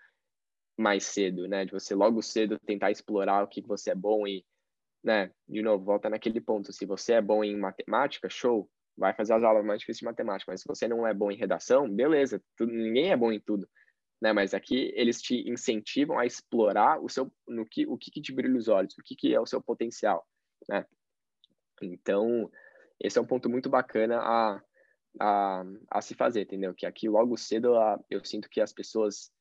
[0.78, 4.28] mais cedo, né, de você logo cedo tentar explorar o que, que você é bom
[4.28, 4.46] e
[5.04, 6.72] né, de novo, volta naquele ponto.
[6.72, 10.52] Se você é bom em matemática, show, vai fazer as aulas mais difíceis de matemática.
[10.52, 13.68] Mas se você não é bom em redação, beleza, tudo, ninguém é bom em tudo.
[14.22, 14.32] Né?
[14.32, 18.32] Mas aqui eles te incentivam a explorar o seu, no que, o que, que te
[18.32, 20.26] brilha os olhos, o que, que é o seu potencial,
[20.70, 20.86] né?
[21.82, 22.52] Então,
[23.00, 24.62] esse é um ponto muito bacana a,
[25.20, 26.76] a, a se fazer, entendeu?
[26.76, 29.32] Que aqui logo cedo a, eu sinto que as pessoas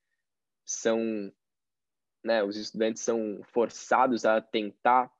[0.64, 0.98] são,
[2.24, 5.12] né, os estudantes são forçados a tentar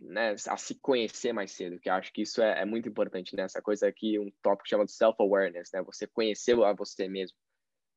[0.00, 3.36] né, a se conhecer mais cedo, que eu acho que isso é, é muito importante,
[3.36, 3.42] né?
[3.42, 5.82] Essa coisa aqui, um tópico chamado self-awareness, né?
[5.82, 7.36] Você conhecer a você mesmo.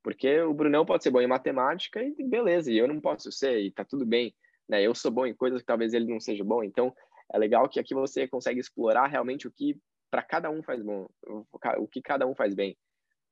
[0.04, 3.62] Porque o Brunão pode ser bom em matemática e beleza, e eu não posso ser,
[3.62, 4.36] e tá tudo bem,
[4.68, 4.82] né?
[4.82, 6.94] Eu sou bom em coisas que talvez ele não seja bom, então
[7.34, 9.80] é legal que aqui você consegue explorar realmente o que
[10.12, 11.08] para cada um faz bom,
[11.78, 12.78] o que cada um faz bem.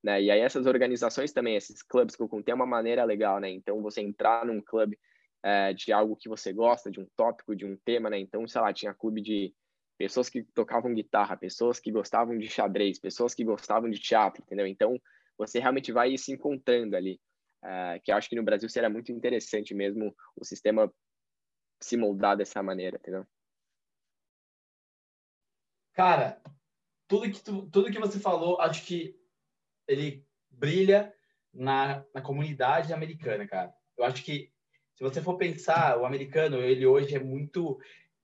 [0.01, 0.23] Né?
[0.23, 3.49] E aí essas organizações também, esses clubes que eu contei, é uma maneira legal, né?
[3.49, 4.97] Então você entrar num clube
[5.43, 8.19] é, de algo que você gosta, de um tópico, de um tema, né?
[8.19, 9.53] Então, sei lá, tinha clube de
[9.97, 14.67] pessoas que tocavam guitarra, pessoas que gostavam de xadrez, pessoas que gostavam de teatro, entendeu?
[14.67, 14.99] Então,
[15.37, 17.19] você realmente vai se encontrando ali.
[17.63, 20.91] É, que eu acho que no Brasil seria muito interessante mesmo o sistema
[21.79, 23.25] se moldar dessa maneira, entendeu?
[25.93, 26.41] Cara,
[27.07, 29.19] tudo que, tu, tudo que você falou, acho que
[29.87, 31.13] ele brilha
[31.53, 33.75] na, na comunidade americana, cara.
[33.97, 34.51] Eu acho que
[35.01, 37.79] se você for pensar, o americano, ele hoje é muito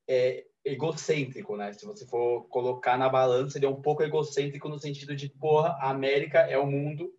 [0.07, 1.73] é, egocêntrico, né?
[1.73, 5.69] Se você for colocar na balança, ele é um pouco egocêntrico no sentido de, porra,
[5.81, 7.11] a América é o mundo,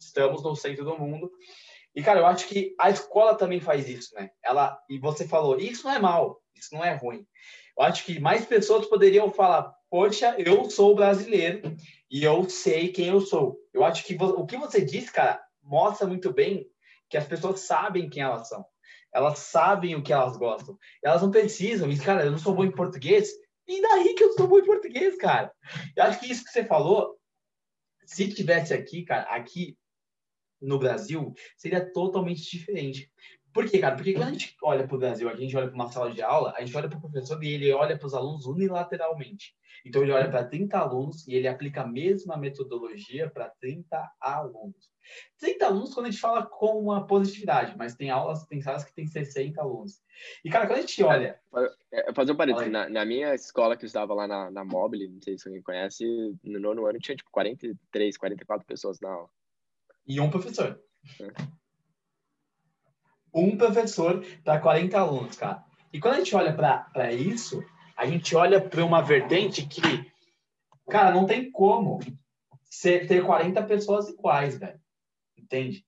[0.00, 1.30] estamos no centro do mundo.
[1.94, 4.30] E, cara, eu acho que a escola também faz isso, né?
[4.42, 7.26] Ela, e você falou, isso não é mal, isso não é ruim.
[7.76, 11.76] Eu acho que mais pessoas poderiam falar, poxa, eu sou brasileiro
[12.10, 13.58] e eu sei quem eu sou.
[13.74, 16.66] Eu acho que o que você disse, cara, mostra muito bem
[17.10, 18.71] que as pessoas sabem quem elas são.
[19.12, 20.78] Elas sabem o que elas gostam.
[21.02, 21.90] Elas não precisam.
[21.90, 23.30] E, cara, eu não sou bom em português.
[23.68, 25.52] E daí que eu sou bom em português, cara?
[25.96, 27.18] Eu acho que isso que você falou,
[28.04, 29.76] se tivesse aqui, cara, aqui
[30.60, 33.10] no Brasil, seria totalmente diferente.
[33.52, 33.96] Por quê, cara?
[33.96, 36.22] Porque quando a gente olha para o Brasil, a gente olha para uma sala de
[36.22, 39.54] aula, a gente olha para o professor e ele olha para os alunos unilateralmente.
[39.84, 44.91] Então, ele olha para 30 alunos e ele aplica a mesma metodologia para 30 alunos.
[45.38, 48.94] 30 alunos quando a gente fala com uma positividade, mas tem aulas, tem salas que
[48.94, 50.00] tem 60 alunos.
[50.44, 51.38] E, cara, quando a gente olha.
[51.92, 55.08] É, fazer um parênteses, na, na, minha escola que eu estava lá na, na Mobile,
[55.08, 56.04] não sei se alguém conhece,
[56.42, 59.28] no nono ano tinha tipo 43, 44 pessoas na aula.
[60.06, 60.80] E um professor.
[61.20, 61.32] É.
[63.34, 65.64] Um professor para 40 alunos, cara.
[65.92, 67.62] E quando a gente olha para isso,
[67.96, 69.80] a gente olha para uma vertente que,
[70.88, 72.00] cara, não tem como
[72.64, 74.80] ser, ter 40 pessoas iguais, velho.
[75.52, 75.84] Entende?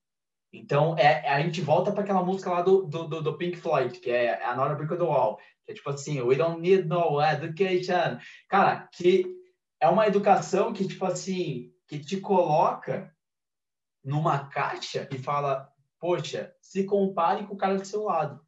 [0.53, 4.11] Então, é, a gente volta para aquela música lá do, do, do, Pink Floyd, que
[4.11, 8.18] é Another Brick of the Wall, que é tipo assim, We don't need no education.
[8.48, 9.24] Cara, que
[9.81, 13.11] é uma educação que, tipo assim, que te coloca
[14.05, 18.40] numa caixa e fala, poxa, se compare com o cara do seu lado.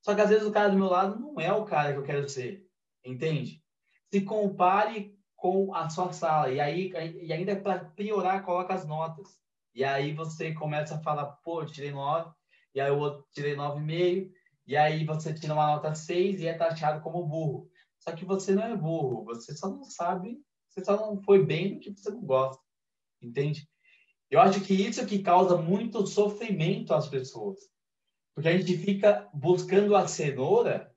[0.00, 2.04] Só que às vezes o cara do meu lado não é o cara que eu
[2.04, 2.66] quero ser,
[3.04, 3.62] entende?
[4.10, 6.90] Se compare com a sua sala e aí
[7.20, 9.45] e ainda para piorar coloca as notas.
[9.76, 12.30] E aí você começa a falar, pô, tirei 9,
[12.74, 14.32] e aí o outro tirei 9,5,
[14.66, 17.68] e aí você tira uma nota 6 e é taxado como burro.
[17.98, 21.74] Só que você não é burro, você só não sabe, você só não foi bem
[21.74, 22.62] do que você não gosta.
[23.20, 23.68] Entende?
[24.30, 27.60] Eu acho que isso é que causa muito sofrimento às pessoas.
[28.34, 30.90] Porque a gente fica buscando a cenoura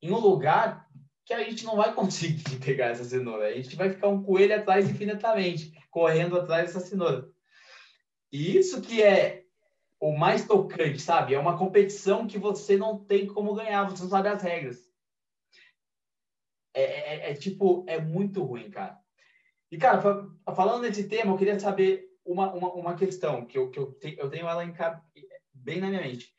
[0.00, 0.88] em um lugar
[1.26, 3.48] que a gente não vai conseguir pegar essa cenoura.
[3.48, 7.31] A gente vai ficar um coelho atrás infinitamente, correndo atrás dessa cenoura.
[8.32, 9.44] E isso que é
[10.00, 11.34] o mais tocante, sabe?
[11.34, 14.90] É uma competição que você não tem como ganhar, você não sabe as regras.
[16.74, 18.98] É, é, é tipo, é muito ruim, cara.
[19.70, 20.00] E, cara,
[20.54, 24.16] falando nesse tema, eu queria saber uma, uma, uma questão que, eu, que eu, te,
[24.18, 24.74] eu tenho ela em,
[25.52, 26.34] bem na minha mente.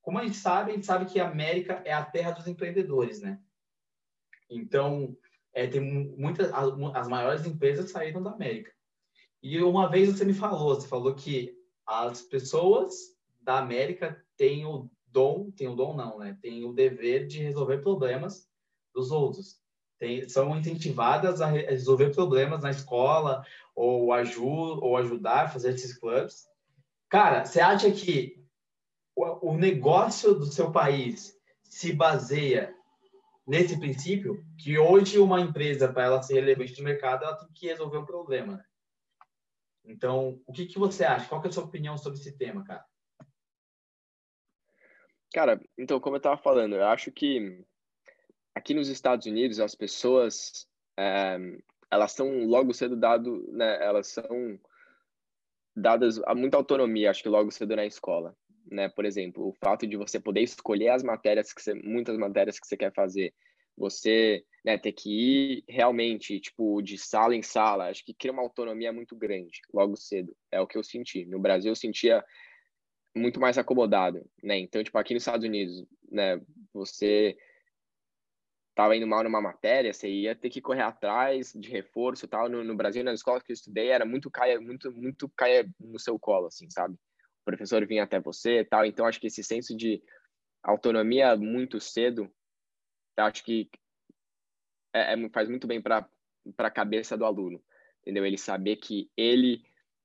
[0.00, 3.20] Como a gente sabe, a gente sabe que a América é a terra dos empreendedores,
[3.20, 3.40] né?
[4.48, 5.16] Então,
[5.52, 8.72] é, tem muitas, as, as maiores empresas saíram da América.
[9.42, 12.94] E uma vez você me falou, você falou que as pessoas
[13.40, 16.36] da América têm o dom, tem o dom não, né?
[16.42, 18.48] Tem o dever de resolver problemas
[18.94, 19.56] dos outros.
[19.98, 26.46] Tem, são incentivadas a resolver problemas na escola ou, ou ajudar a fazer esses clubes.
[27.08, 28.44] Cara, você acha que
[29.16, 32.72] o, o negócio do seu país se baseia
[33.46, 34.44] nesse princípio?
[34.58, 38.06] Que hoje uma empresa, para ela ser relevante no mercado, ela tem que resolver um
[38.06, 38.64] problema, né?
[39.88, 41.26] Então, o que, que você acha?
[41.26, 42.84] Qual é a sua opinião sobre esse tema, cara?
[45.32, 47.64] Cara, então, como eu estava falando, eu acho que
[48.54, 51.38] aqui nos Estados Unidos as pessoas é,
[51.90, 53.82] elas são logo cedo dado, né?
[53.82, 54.58] Elas são
[55.74, 58.36] dadas a muita autonomia, acho que logo cedo na escola,
[58.70, 58.88] né?
[58.90, 62.66] Por exemplo, o fato de você poder escolher as matérias que você, muitas matérias que
[62.66, 63.32] você quer fazer,
[63.78, 68.42] você né, ter que ir realmente, tipo, de sala em sala, acho que cria uma
[68.42, 70.36] autonomia muito grande logo cedo.
[70.50, 71.24] É o que eu senti.
[71.24, 72.24] No Brasil, eu sentia
[73.16, 74.58] muito mais acomodado, né?
[74.58, 76.40] Então, tipo, aqui nos Estados Unidos, né,
[76.72, 77.36] você
[78.70, 82.48] estava indo mal numa matéria, você ia ter que correr atrás de reforço tal.
[82.48, 85.98] No, no Brasil, nas escolas que eu estudei, era muito caia, muito, muito caia no
[85.98, 86.94] seu colo, assim, sabe?
[86.94, 88.84] O professor vinha até você tal.
[88.84, 90.00] Então, acho que esse senso de
[90.62, 92.30] autonomia muito cedo,
[93.26, 93.68] acho que
[94.92, 96.08] é, é, faz muito bem para
[96.58, 97.62] a cabeça do aluno,
[98.00, 98.24] entendeu?
[98.24, 99.62] Ele saber que ele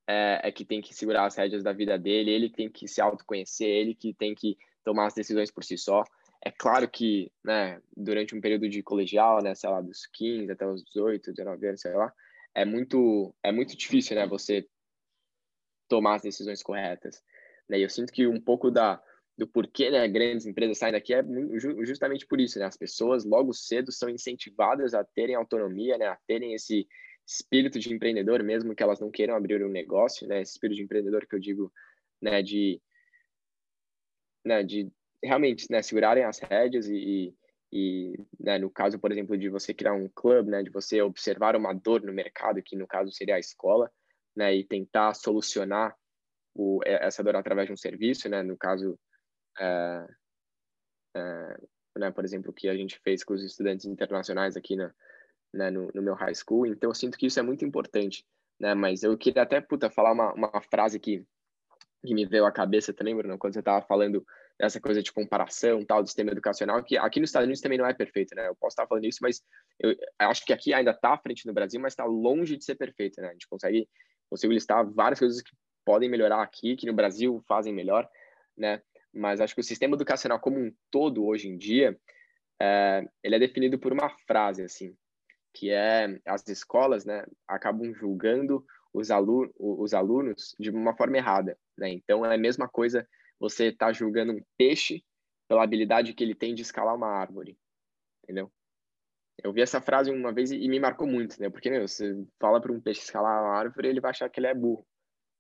[0.08, 3.02] é, é, que tem que segurar as rédeas da vida dele, ele tem que se
[3.02, 6.04] autoconhecer, ele que tem que tomar as decisões por si só.
[6.46, 10.68] É claro que, né, durante um período de colegial, né, sei lá, dos 15 até
[10.68, 12.14] os 18, 19 anos, sei lá,
[12.54, 14.68] é muito, é muito difícil, né, você
[15.88, 17.24] tomar as decisões corretas.
[17.70, 17.80] Né?
[17.80, 19.02] E eu sinto que um pouco da,
[19.38, 21.24] do porquê né, grandes empresas saem daqui é
[21.84, 22.66] justamente por isso, né?
[22.66, 26.08] As pessoas logo cedo são incentivadas a terem autonomia, né?
[26.08, 26.88] A terem esse
[27.26, 30.42] espírito de empreendedor, mesmo que elas não queiram abrir um negócio, né?
[30.42, 31.74] Esse espírito de empreendedor que eu digo,
[32.22, 32.44] né?
[32.44, 32.80] De,
[34.46, 34.64] né?
[34.64, 34.92] De
[35.24, 35.82] realmente, né?
[35.82, 37.34] Segurarem as rédeas e,
[37.72, 40.62] e né, no caso, por exemplo, de você criar um clube, né?
[40.62, 43.92] De você observar uma dor no mercado, que no caso seria a escola,
[44.36, 44.56] né?
[44.56, 45.96] E tentar solucionar
[46.54, 48.44] o, essa dor através de um serviço, né?
[48.44, 48.96] No caso
[49.60, 50.08] é,
[51.16, 51.58] é,
[51.98, 54.94] né, por exemplo, o que a gente fez com os estudantes internacionais aqui na,
[55.54, 56.66] né, no, no, meu high school.
[56.66, 58.26] Então, eu sinto que isso é muito importante,
[58.60, 58.74] né?
[58.74, 61.26] Mas eu queria até, puta, falar uma, uma frase que,
[62.06, 64.26] que me veio à cabeça também, Bruno, quando você estava falando
[64.60, 67.86] dessa coisa de comparação, tal, do sistema educacional, que aqui nos Estados Unidos também não
[67.86, 68.48] é perfeito, né?
[68.48, 69.42] Eu posso estar falando isso, mas
[69.80, 72.76] eu acho que aqui ainda está à frente no Brasil, mas está longe de ser
[72.76, 73.30] perfeito, né?
[73.30, 73.88] A gente consegue,
[74.30, 75.52] consigo listar várias coisas que
[75.86, 78.08] podem melhorar aqui, que no Brasil fazem melhor,
[78.58, 78.82] né?
[79.14, 81.98] Mas acho que o sistema educacional como um todo hoje em dia
[82.60, 84.96] é, ele é definido por uma frase assim
[85.54, 91.58] que é as escolas né acabam julgando os, alunos os alunos de uma forma errada
[91.78, 91.90] né?
[91.90, 93.08] Então é a mesma coisa
[93.40, 95.04] você tá julgando um peixe
[95.48, 97.58] pela habilidade que ele tem de escalar uma árvore
[98.24, 98.52] entendeu?
[99.44, 101.50] Eu vi essa frase uma vez e, me marcou muito né?
[101.50, 104.48] Porque meu, você fala para um peixe escalar uma árvore ele vai achar que ele
[104.48, 104.86] é burro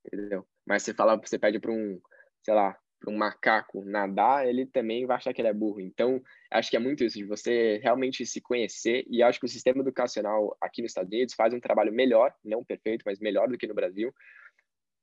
[0.05, 0.47] entendeu?
[0.65, 1.99] Mas você fala você pede para um
[2.43, 5.79] sei lá um macaco nadar, ele também vai achar que ele é burro.
[5.79, 9.49] Então, acho que é muito isso, de você realmente se conhecer, e acho que o
[9.49, 13.57] sistema educacional aqui nos Estados Unidos faz um trabalho melhor, não perfeito, mas melhor do
[13.57, 14.13] que no Brasil,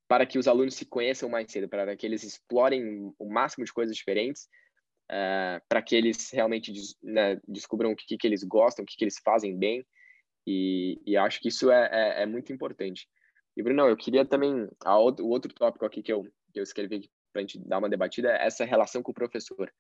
[0.09, 3.73] para que os alunos se conheçam mais cedo, para que eles explorem o máximo de
[3.73, 4.49] coisas diferentes,
[5.11, 9.05] uh, para que eles realmente né, descubram o que, que eles gostam, o que, que
[9.05, 9.87] eles fazem bem,
[10.47, 13.09] e, e acho que isso é, é, é muito importante.
[13.57, 17.11] E, Bruno, eu queria também, a, o outro tópico aqui que eu, que eu escrevi
[17.33, 19.73] para a gente dar uma debatida, é essa relação com o professor,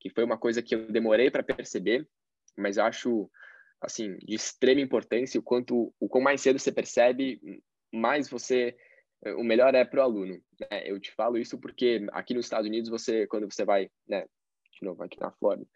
[0.00, 2.06] que foi uma coisa que eu demorei para perceber,
[2.56, 3.30] mas acho
[3.80, 7.40] assim de extrema importância o quanto o quanto mais cedo você percebe,
[7.92, 8.76] mais você
[9.36, 10.40] o melhor é para o aluno.
[10.60, 10.82] Né?
[10.84, 14.26] Eu te falo isso porque aqui nos Estados Unidos você quando você vai, né,
[14.72, 15.66] de novo aqui na Flórida,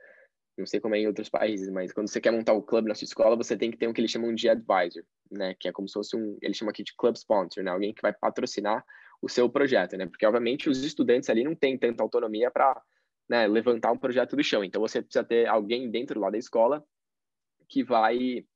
[0.59, 2.89] não sei como é em outros países, mas quando você quer montar o um clube
[2.89, 5.55] na sua escola, você tem que ter o que eles chamam de advisor, né?
[5.59, 7.71] Que é como se fosse um, eles chamam aqui de club sponsor, né?
[7.71, 8.85] Alguém que vai patrocinar
[9.21, 10.07] o seu projeto, né?
[10.07, 12.81] Porque, obviamente, os estudantes ali não têm tanta autonomia para
[13.29, 14.65] né, levantar um projeto do chão.
[14.65, 16.85] Então, você precisa ter alguém dentro lá da escola
[17.69, 18.47] que vai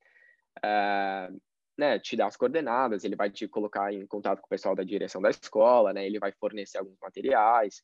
[0.59, 1.41] uh,
[1.77, 4.83] né, te dar as coordenadas, ele vai te colocar em contato com o pessoal da
[4.83, 6.07] direção da escola, né?
[6.07, 7.83] Ele vai fornecer alguns materiais.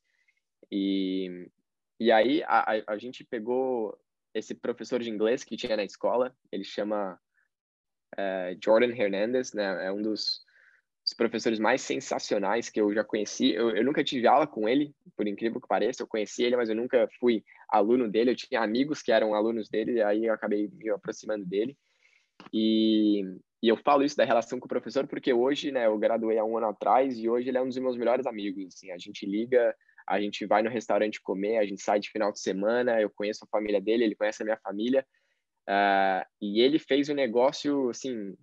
[0.71, 1.51] E,
[1.99, 3.99] e aí, a, a, gente pegou
[4.35, 7.19] esse professor de inglês que tinha na escola, ele chama
[8.15, 9.87] uh, Jordan Hernandez, né?
[9.87, 10.47] É um dos
[11.09, 13.55] os professores mais sensacionais que eu já conheci.
[13.55, 16.03] Eu, eu, nunca tive aula com ele, por incrível que pareça.
[16.03, 18.33] Eu conheci ele, mas eu nunca fui aluno dele.
[18.33, 21.75] Eu tinha amigos que eram alunos dele, aí eu acabei me aproximando dele.
[22.53, 23.23] E,
[23.63, 26.45] e eu falo isso da relação com o professor porque hoje, né, eu graduei há
[26.45, 28.67] um ano atrás e hoje ele é um dos meus melhores amigos.
[28.67, 29.75] Assim, a gente liga,
[30.07, 33.01] a gente vai no restaurante comer, a gente sai de final de semana.
[33.01, 35.07] Eu conheço a família dele, ele conhece a minha família.
[35.67, 38.35] Uh, e ele fez um negócio, assim,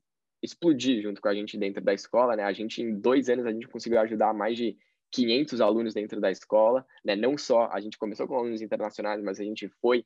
[0.46, 2.44] explodir junto com a gente dentro da escola, né?
[2.44, 4.78] A gente, em dois anos, a gente conseguiu ajudar mais de
[5.12, 7.16] 500 alunos dentro da escola, né?
[7.16, 10.06] Não só, a gente começou com alunos internacionais, mas a gente foi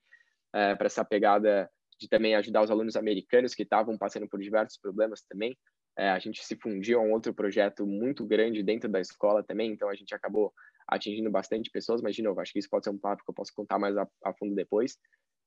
[0.53, 4.77] é, para essa pegada de também ajudar os alunos americanos que estavam passando por diversos
[4.77, 5.57] problemas também.
[5.97, 9.71] É, a gente se fundiu a um outro projeto muito grande dentro da escola também,
[9.71, 10.53] então a gente acabou
[10.87, 13.35] atingindo bastante pessoas, mas de novo, acho que isso pode ser um papo que eu
[13.35, 14.97] posso contar mais a, a fundo depois.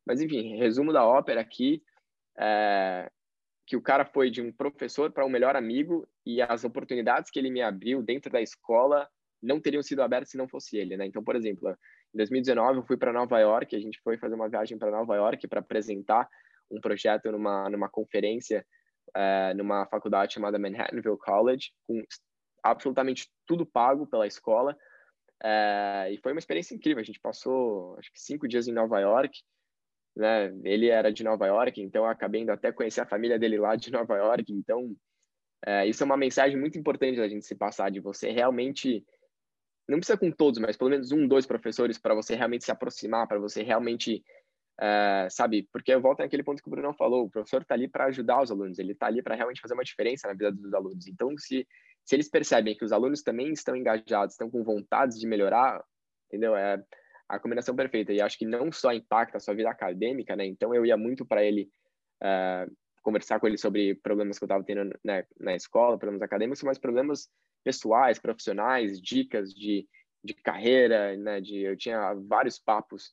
[0.07, 1.83] Mas enfim, resumo da ópera aqui,
[2.38, 3.11] é,
[3.73, 7.39] que o cara foi de um professor para um melhor amigo e as oportunidades que
[7.39, 9.09] ele me abriu dentro da escola
[9.43, 11.07] não teriam sido abertas se não fosse ele, né?
[11.07, 14.47] Então, por exemplo, em 2019 eu fui para Nova York, a gente foi fazer uma
[14.47, 16.29] viagem para Nova York para apresentar
[16.71, 18.63] um projeto numa numa conferência
[19.17, 22.03] uh, numa faculdade chamada Manhattanville College, com
[22.63, 24.77] absolutamente tudo pago pela escola.
[25.43, 27.01] Uh, e foi uma experiência incrível.
[27.01, 29.33] A gente passou, acho que cinco dias em Nova York
[30.16, 30.53] né?
[30.64, 33.77] Ele era de Nova York, então eu acabei indo até conhecer a família dele lá
[33.77, 34.53] de Nova York.
[34.53, 34.94] Então,
[35.64, 39.05] é, isso é uma mensagem muito importante da gente se passar, de você realmente,
[39.88, 43.27] não precisa com todos, mas pelo menos um, dois professores para você realmente se aproximar,
[43.27, 44.22] para você realmente,
[44.81, 45.68] é, sabe?
[45.72, 48.42] Porque eu volto naquele ponto que o Bruno falou, o professor está ali para ajudar
[48.42, 51.07] os alunos, ele está ali para realmente fazer uma diferença na vida dos alunos.
[51.07, 51.66] Então, se,
[52.05, 55.83] se eles percebem que os alunos também estão engajados, estão com vontade de melhorar,
[56.27, 56.57] entendeu?
[56.57, 56.83] É,
[57.33, 58.12] a combinação perfeita.
[58.12, 60.45] E acho que não só impacta a sua vida acadêmica, né?
[60.45, 61.71] Então eu ia muito para ele
[62.23, 62.71] uh,
[63.03, 66.79] conversar com ele sobre problemas que eu estava tendo né, na escola, problemas acadêmicos, mas
[66.79, 67.31] problemas
[67.64, 69.88] pessoais, profissionais, dicas de,
[70.23, 71.40] de carreira, né?
[71.40, 73.11] De eu tinha vários papos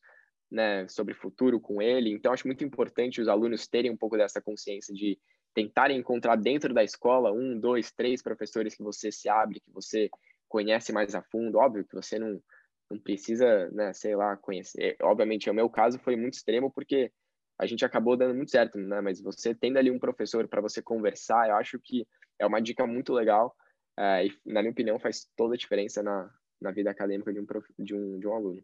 [0.51, 2.11] né, sobre futuro com ele.
[2.11, 5.17] Então acho muito importante os alunos terem um pouco dessa consciência de
[5.53, 10.09] tentarem encontrar dentro da escola um, dois, três professores que você se abre, que você
[10.49, 11.57] conhece mais a fundo.
[11.57, 12.41] Óbvio que você não
[12.89, 14.97] não precisa, né, sei lá, conhecer.
[15.01, 17.11] Obviamente, o meu caso foi muito extremo porque
[17.59, 19.01] a gente acabou dando muito certo, né?
[19.01, 22.07] Mas você tendo ali um professor para você conversar, eu acho que
[22.39, 23.55] é uma dica muito legal
[23.97, 27.45] é, e, na minha opinião, faz toda a diferença na, na vida acadêmica de um,
[27.45, 28.63] prof, de, um, de um aluno.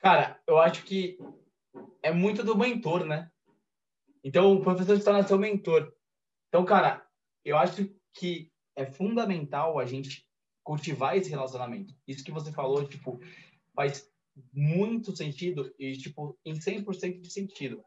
[0.00, 1.16] Cara, eu acho que
[2.02, 3.30] é muito do mentor, né?
[4.22, 5.94] Então, o professor se torna seu mentor.
[6.48, 7.06] Então, cara,
[7.44, 10.26] eu acho que é fundamental a gente
[10.64, 11.94] cultivar esse relacionamento.
[12.08, 13.20] Isso que você falou, tipo,
[13.74, 14.10] faz
[14.52, 17.84] muito sentido e, tipo, em 100% de sentido.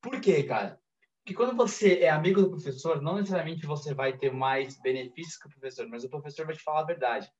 [0.00, 0.78] Por quê, cara?
[1.24, 5.48] Porque quando você é amigo do professor, não necessariamente você vai ter mais benefícios que
[5.48, 7.30] o professor, mas o professor vai te falar a verdade.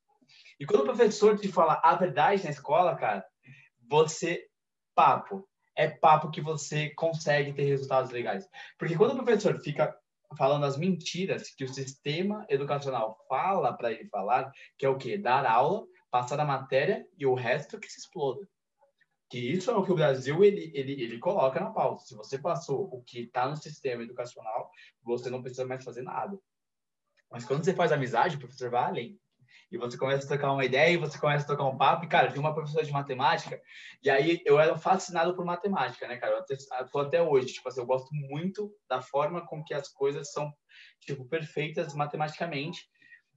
[0.58, 3.24] E quando o professor te fala a verdade na escola, cara,
[3.88, 4.46] você
[4.94, 8.48] papo, é papo que você consegue ter resultados legais.
[8.78, 9.96] Porque quando o professor fica
[10.36, 15.18] falando as mentiras que o sistema educacional fala para ele falar, que é o quê?
[15.18, 18.46] Dar aula, passar a matéria e o resto que se exploda.
[19.28, 22.04] Que isso é o que o Brasil ele, ele, ele coloca na pauta.
[22.04, 24.70] Se você passou o que está no sistema educacional,
[25.02, 26.38] você não precisa mais fazer nada.
[27.30, 29.20] Mas quando você faz amizade, o professor vai além.
[29.70, 32.08] E você começa a trocar uma ideia, e você começa a trocar um papo, e,
[32.08, 33.60] cara, tinha uma professora de matemática,
[34.02, 36.34] e aí eu era fascinado por matemática, né, cara?
[36.34, 36.56] Eu até,
[36.90, 40.52] tô até hoje, tipo assim, eu gosto muito da forma com que as coisas são,
[41.00, 42.88] tipo, perfeitas matematicamente,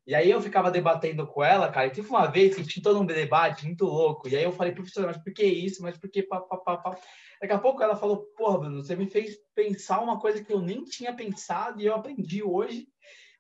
[0.06, 3.00] e aí eu ficava debatendo com ela, cara, e teve uma vez que tinha todo
[3.00, 5.82] um debate muito louco, e aí eu falei, professora, mas por que isso?
[5.82, 6.98] Mas por que pá, pá, pá, pá?
[7.42, 10.62] Daqui a pouco ela falou, porra, Bruno, você me fez pensar uma coisa que eu
[10.62, 12.88] nem tinha pensado e eu aprendi hoje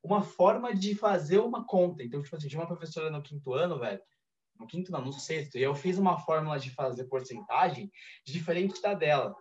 [0.03, 2.03] uma forma de fazer uma conta.
[2.03, 4.01] Então, tipo assim, tinha uma professora no quinto ano, velho,
[4.59, 7.91] no quinto não, no sexto, e eu fiz uma fórmula de fazer porcentagem
[8.25, 9.35] diferente da dela.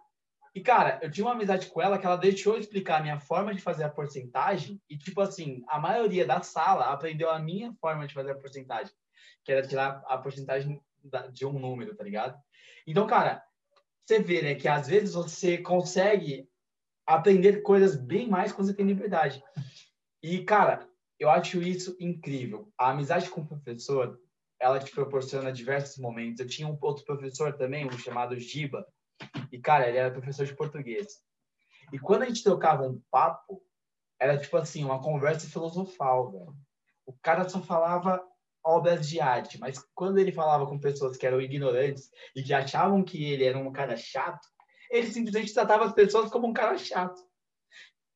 [0.54, 3.18] E, cara, eu tinha uma amizade com ela que ela deixou eu explicar a minha
[3.18, 7.72] forma de fazer a porcentagem e, tipo assim, a maioria da sala aprendeu a minha
[7.80, 8.92] forma de fazer a porcentagem,
[9.44, 10.80] que era tirar a porcentagem
[11.32, 12.38] de um número, tá ligado?
[12.86, 13.42] Então, cara,
[14.04, 16.46] você vê, né, que às vezes você consegue
[17.06, 19.42] aprender coisas bem mais quando você tem liberdade.
[20.22, 20.86] E, cara,
[21.18, 22.70] eu acho isso incrível.
[22.76, 24.18] A amizade com o professor,
[24.60, 26.40] ela te proporciona diversos momentos.
[26.40, 28.86] Eu tinha um outro professor também, um chamado Giba,
[29.50, 31.20] e, cara, ele era professor de português.
[31.92, 33.62] E quando a gente trocava um papo,
[34.18, 36.56] era tipo assim, uma conversa filosofal, velho.
[37.04, 38.22] O cara só falava
[38.64, 43.02] obras de arte, mas quando ele falava com pessoas que eram ignorantes e que achavam
[43.02, 44.46] que ele era um cara chato,
[44.90, 47.20] ele simplesmente tratava as pessoas como um cara chato.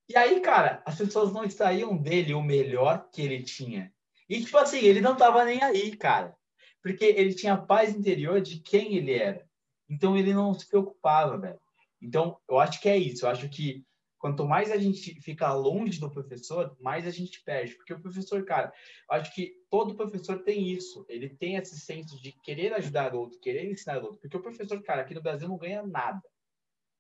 [0.09, 3.92] E aí, cara, as pessoas não extraíam dele o melhor que ele tinha.
[4.28, 6.36] E, tipo assim, ele não tava nem aí, cara.
[6.80, 9.45] Porque ele tinha paz interior de quem ele era.
[9.89, 11.61] Então ele não se preocupava, velho.
[12.01, 13.24] Então eu acho que é isso.
[13.24, 13.84] Eu acho que
[14.18, 17.74] quanto mais a gente fica longe do professor, mais a gente perde.
[17.76, 18.72] Porque o professor, cara,
[19.09, 21.05] eu acho que todo professor tem isso.
[21.09, 24.20] Ele tem esse senso de querer ajudar o outro, querer ensinar o outro.
[24.20, 26.22] Porque o professor, cara, aqui no Brasil não ganha nada.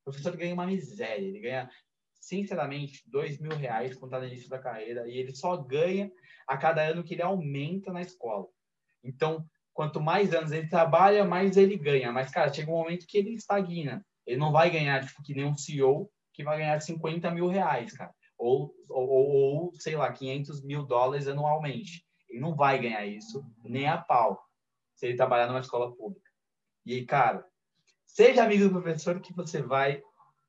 [0.00, 1.24] O professor ganha uma miséria.
[1.24, 1.70] Ele ganha,
[2.20, 5.08] sinceramente, dois mil reais tá no início da carreira.
[5.08, 6.12] E ele só ganha
[6.46, 8.46] a cada ano que ele aumenta na escola.
[9.02, 9.44] Então,
[9.76, 12.10] quanto mais anos ele trabalha, mais ele ganha.
[12.10, 14.02] Mas, cara, chega um momento que ele estagna.
[14.26, 17.92] Ele não vai ganhar, tipo, que nem um CEO que vai ganhar 50 mil reais,
[17.92, 18.10] cara.
[18.38, 22.02] Ou, ou, ou, sei lá, 500 mil dólares anualmente.
[22.28, 24.42] Ele não vai ganhar isso nem a pau
[24.94, 26.30] se ele trabalhar numa escola pública.
[26.86, 27.46] E, cara,
[28.06, 30.02] seja amigo do professor que você vai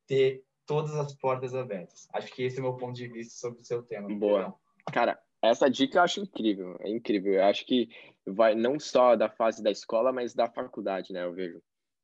[0.07, 2.07] ter todas as portas abertas.
[2.13, 4.07] Acho que esse é o meu ponto de vista sobre o seu tema.
[4.07, 4.55] Boa.
[4.93, 7.33] Cara, essa dica eu acho incrível, é incrível.
[7.33, 7.89] Eu acho que
[8.25, 11.23] vai não só da fase da escola, mas da faculdade, né?
[11.23, 11.61] Eu vejo.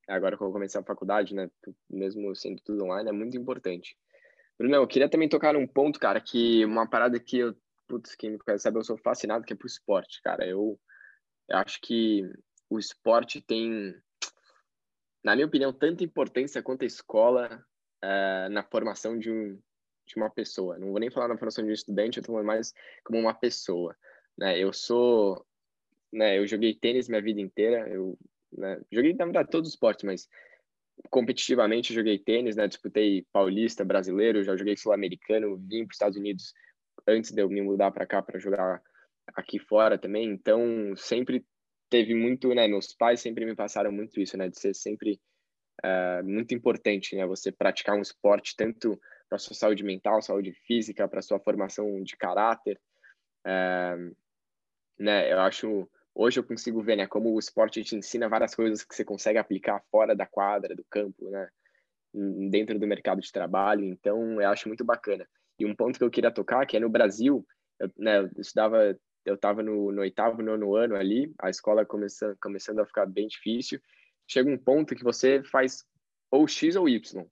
[0.08, 1.50] Agora que eu começar a faculdade, né?
[1.90, 3.98] Mesmo sendo tudo online, é muito importante.
[4.58, 7.56] Bruno, eu queria também tocar num ponto, cara, que uma parada que eu,
[7.88, 10.46] putz, quem me conhece sabe, eu sou fascinado, que é pro esporte, cara.
[10.46, 10.80] Eu,
[11.50, 12.22] eu acho que
[12.70, 13.96] o esporte tem,
[15.24, 17.66] na minha opinião, tanta importância quanto a escola
[18.04, 19.60] uh, na formação de um,
[20.06, 20.78] de uma pessoa.
[20.78, 22.74] Não vou nem falar na formação de um estudante, eu estou mais
[23.04, 23.96] como uma pessoa.
[24.38, 24.60] Né?
[24.60, 25.46] Eu sou,
[26.12, 26.38] né?
[26.38, 27.88] Eu joguei tênis minha vida inteira.
[27.88, 28.18] Eu
[28.52, 28.82] né?
[28.92, 30.28] joguei na verdade todos os esportes, mas
[31.10, 32.68] competitivamente joguei tênis, né?
[32.68, 36.54] Disputei paulista, brasileiro, já joguei sul-americano, vim para os Estados Unidos
[37.08, 38.82] antes de eu me mudar para cá para jogar
[39.36, 40.30] aqui fora também.
[40.30, 41.46] Então sempre
[41.90, 42.68] teve muito, né?
[42.68, 44.50] Meus pais sempre me passaram muito isso, né?
[44.50, 45.20] De ser sempre
[45.84, 47.26] uh, muito importante, né?
[47.28, 49.00] Você praticar um esporte tanto
[49.30, 52.80] para sua saúde mental, saúde física, para sua formação de caráter.
[53.46, 53.96] É,
[55.00, 58.84] né, eu acho hoje eu consigo ver, né, como o esporte te ensina várias coisas
[58.84, 61.50] que você consegue aplicar fora da quadra, do campo, né,
[62.50, 63.84] dentro do mercado de trabalho.
[63.84, 65.28] Então, eu acho muito bacana.
[65.58, 67.46] E um ponto que eu queria tocar, que é no Brasil,
[67.80, 72.38] eu, né, eu estudava, eu estava no, no oitavo, nono ano ali, a escola começando,
[72.42, 73.80] começando a ficar bem difícil.
[74.28, 75.84] Chega um ponto que você faz
[76.32, 77.26] ou X ou Y.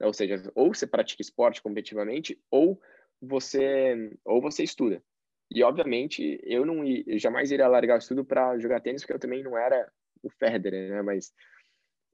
[0.00, 2.80] Ou seja, ou você pratica esporte competitivamente, ou
[3.20, 5.02] você ou você estuda.
[5.50, 9.18] E obviamente eu não eu jamais iria largar o estudo para jogar tênis, porque eu
[9.18, 9.90] também não era
[10.22, 11.02] o Federer, né?
[11.02, 11.32] Mas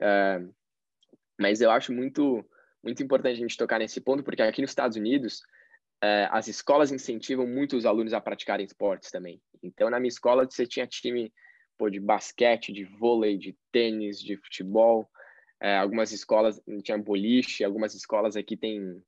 [0.01, 0.55] uh,
[1.41, 2.45] mas eu acho muito
[2.83, 5.41] muito importante a gente tocar nesse ponto, porque aqui nos Estados Unidos
[6.05, 9.41] uh, as escolas incentivam muito os alunos a praticarem esportes também.
[9.62, 11.33] Então na minha escola você tinha time
[11.78, 15.09] pô, de basquete, de vôlei, de tênis, de futebol.
[15.62, 19.00] É, algumas escolas tinha boliche, algumas escolas aqui tem,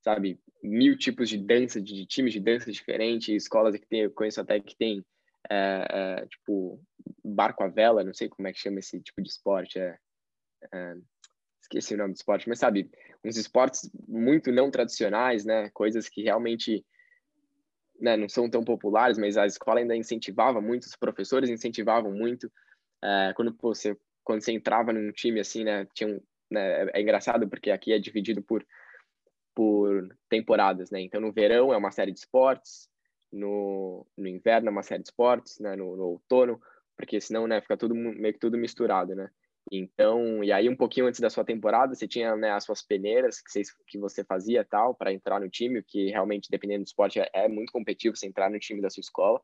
[0.00, 3.28] sabe, mil tipos de dança, de, de times de dança diferentes.
[3.28, 5.04] Escolas que tem, eu conheço até que tem,
[5.50, 6.80] é, é, tipo,
[7.22, 9.78] barco à vela, não sei como é que chama esse tipo de esporte.
[9.78, 9.98] É,
[10.72, 10.96] é,
[11.60, 12.90] esqueci o nome do esporte, mas sabe,
[13.22, 15.68] uns esportes muito não tradicionais, né?
[15.74, 16.82] Coisas que realmente
[18.00, 22.50] né, não são tão populares, mas a escola ainda incentivava muito, os professores incentivavam muito.
[23.04, 23.94] É, quando você
[24.28, 26.20] quando você entrava num time assim, né, tinha um,
[26.50, 28.62] né, é, é engraçado porque aqui é dividido por
[29.54, 31.00] por temporadas, né?
[31.00, 32.90] Então no verão é uma série de esportes,
[33.32, 36.60] no, no inverno uma série de esportes, né, no, no outono,
[36.94, 39.30] porque senão, né, fica tudo meio que tudo misturado, né?
[39.72, 43.40] Então, e aí um pouquinho antes da sua temporada, você tinha né, as suas peneiras
[43.40, 47.18] que você, que você fazia tal para entrar no time, que realmente dependendo do esporte
[47.18, 49.40] é, é, muito competitivo você entrar no time da sua escola,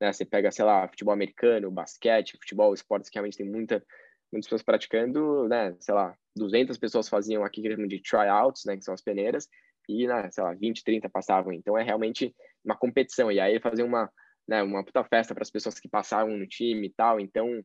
[0.00, 0.12] né?
[0.12, 3.84] Você pega, sei lá, futebol americano, basquete, futebol, esportes que realmente tem muita
[4.32, 8.84] muitas pessoas praticando, né, sei lá, 200 pessoas faziam aqui que de tryouts, né, que
[8.84, 9.48] são as peneiras,
[9.88, 11.52] e, né, sei lá, 20, 30 passavam.
[11.52, 13.30] Então é realmente uma competição.
[13.30, 14.10] E aí fazer uma,
[14.46, 17.18] né, uma puta festa para as pessoas que passavam no time e tal.
[17.18, 17.62] Então,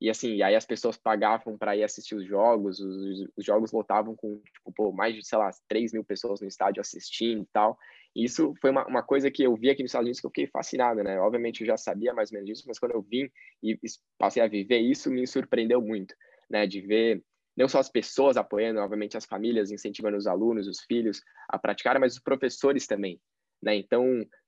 [0.00, 3.72] e assim, e aí as pessoas pagavam para ir assistir os jogos, os, os, jogos
[3.72, 7.48] lotavam com, tipo, pô, mais de, sei lá, 3 mil pessoas no estádio assistindo e
[7.52, 7.78] tal.
[8.14, 10.46] Isso foi uma, uma coisa que eu vi aqui nos Estados Unidos que eu fiquei
[10.46, 11.18] fascinado, né?
[11.18, 13.30] Obviamente eu já sabia mais ou menos disso, mas quando eu vim
[13.62, 13.78] e
[14.18, 16.14] passei a viver isso, me surpreendeu muito,
[16.50, 16.66] né?
[16.66, 17.22] De ver
[17.56, 21.98] não só as pessoas apoiando, obviamente as famílias incentivando os alunos, os filhos a praticar,
[21.98, 23.20] mas os professores também,
[23.62, 23.76] né?
[23.76, 24.04] Então,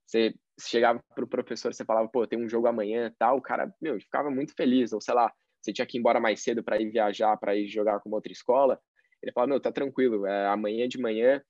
[0.06, 3.72] você chegava para o professor, você falava, pô, tem um jogo amanhã, tal, o cara,
[3.80, 6.80] meu, ficava muito feliz, ou sei lá, você tinha que ir embora mais cedo para
[6.80, 8.78] ir viajar, para ir jogar com outra escola,
[9.22, 11.42] ele falava, meu, tá tranquilo, é, amanhã de manhã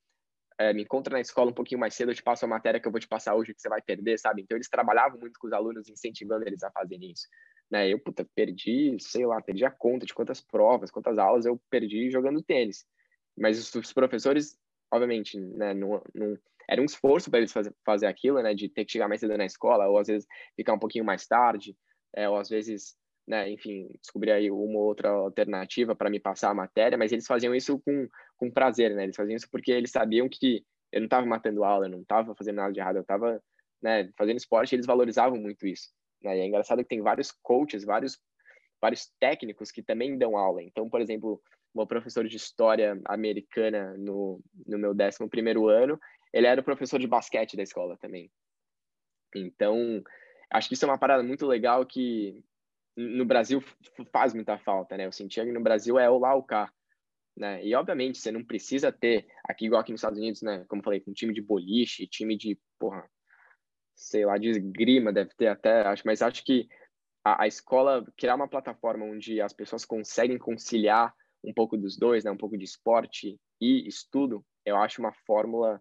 [0.59, 2.87] é, me encontra na escola um pouquinho mais cedo, eu te passo a matéria que
[2.87, 4.43] eu vou te passar hoje que você vai perder, sabe?
[4.43, 7.27] Então eles trabalhavam muito com os alunos, incentivando eles a fazerem isso.
[7.71, 7.89] Né?
[7.89, 12.11] Eu, puta, perdi, sei lá, perdi a conta de quantas provas, quantas aulas eu perdi
[12.11, 12.87] jogando tênis.
[13.37, 14.57] Mas os, os professores,
[14.93, 16.39] obviamente, né, não, não,
[16.69, 19.37] era um esforço para eles fazer, fazer aquilo, né, de ter que chegar mais cedo
[19.37, 21.77] na escola, ou às vezes ficar um pouquinho mais tarde,
[22.15, 22.97] é, ou às vezes
[23.27, 27.27] né, enfim, descobrir aí uma ou outra alternativa para me passar a matéria, mas eles
[27.27, 29.05] faziam isso com, com prazer, né?
[29.05, 32.35] Eles faziam isso porque eles sabiam que eu não estava matando aula, eu não estava
[32.35, 33.43] fazendo nada de errado, eu estava
[33.83, 35.89] né, fazendo esporte, eles valorizavam muito isso.
[36.23, 36.39] Né?
[36.39, 38.19] E é engraçado que tem vários coaches, vários
[38.81, 40.63] vários técnicos que também dão aula.
[40.63, 41.41] Então, por exemplo,
[41.75, 45.99] meu professor de história americana no, no meu 11 primeiro ano,
[46.33, 48.31] ele era o professor de basquete da escola também.
[49.35, 50.03] Então,
[50.51, 52.45] acho que isso é uma parada muito legal que
[52.97, 53.63] no Brasil
[54.13, 55.07] faz muita falta, né?
[55.07, 56.73] Eu sentia que no Brasil é o lá o cá,
[57.37, 57.65] né?
[57.65, 60.65] E obviamente você não precisa ter aqui igual aqui nos Estados Unidos, né?
[60.69, 63.09] Como eu falei, um time de boliche, time de porra,
[63.95, 66.69] sei lá, de esgrima deve ter até, acho, mas acho que
[67.25, 72.25] a, a escola criar uma plataforma onde as pessoas conseguem conciliar um pouco dos dois,
[72.25, 72.31] né?
[72.31, 75.81] Um pouco de esporte e estudo, eu acho uma fórmula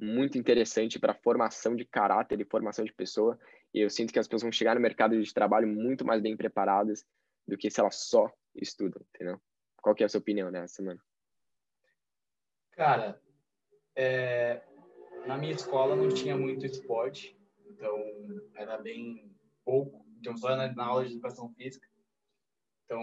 [0.00, 3.38] muito interessante para formação de caráter e formação de pessoa
[3.74, 6.36] e eu sinto que as pessoas vão chegar no mercado de trabalho muito mais bem
[6.36, 7.06] preparadas
[7.46, 9.40] do que se elas só estudam, entendeu?
[9.80, 11.02] Qual que é a sua opinião nessa, semana?
[12.72, 13.20] Cara,
[13.96, 14.62] é...
[15.26, 17.98] na minha escola não tinha muito esporte, então
[18.54, 21.88] era bem pouco, então só na, na aula de educação física.
[22.84, 23.00] Então,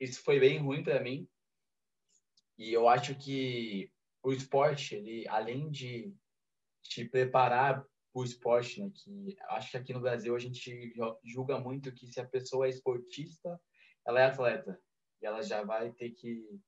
[0.00, 1.28] isso foi bem ruim para mim.
[2.58, 6.12] E eu acho que o esporte, ele além de
[6.82, 7.84] te preparar
[8.20, 8.90] o esporte, né?
[8.94, 10.92] Que acho que aqui no Brasil a gente
[11.24, 13.60] julga muito que se a pessoa é esportista,
[14.06, 14.78] ela é atleta
[15.20, 16.60] e ela já vai ter que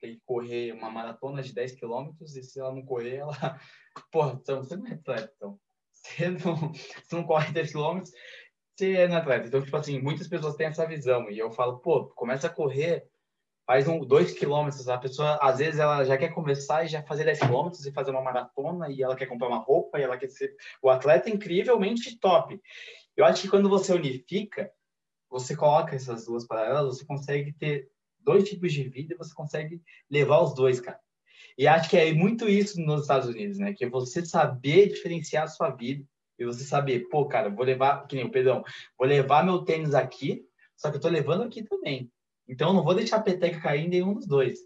[0.00, 3.32] ter que correr uma maratona de 10 quilômetros e se ela não correr, ela,
[4.12, 5.60] porra, então você não é atleta, então.
[5.92, 8.12] Você não, você não corre 10 quilômetros,
[8.76, 9.48] você é atleta.
[9.48, 13.08] Então, tipo assim, muitas pessoas têm essa visão e eu falo, pô, começa a correr
[13.68, 17.24] faz um, dois quilômetros, a pessoa, às vezes, ela já quer começar e já fazer
[17.24, 20.30] 10 quilômetros e fazer uma maratona e ela quer comprar uma roupa e ela quer
[20.30, 22.58] ser o atleta é incrivelmente top.
[23.14, 24.72] Eu acho que quando você unifica,
[25.28, 27.90] você coloca essas duas paralelas, você consegue ter
[28.20, 30.98] dois tipos de vida e você consegue levar os dois, cara.
[31.58, 33.74] E acho que é muito isso nos Estados Unidos, né?
[33.74, 36.02] Que é você saber diferenciar a sua vida
[36.38, 38.64] e você saber, pô, cara, vou levar, que nem o Pedrão,
[38.98, 40.42] vou levar meu tênis aqui,
[40.74, 42.10] só que eu tô levando aqui também.
[42.48, 44.58] Então, eu não vou deixar a peteca cair em nenhum dos dois.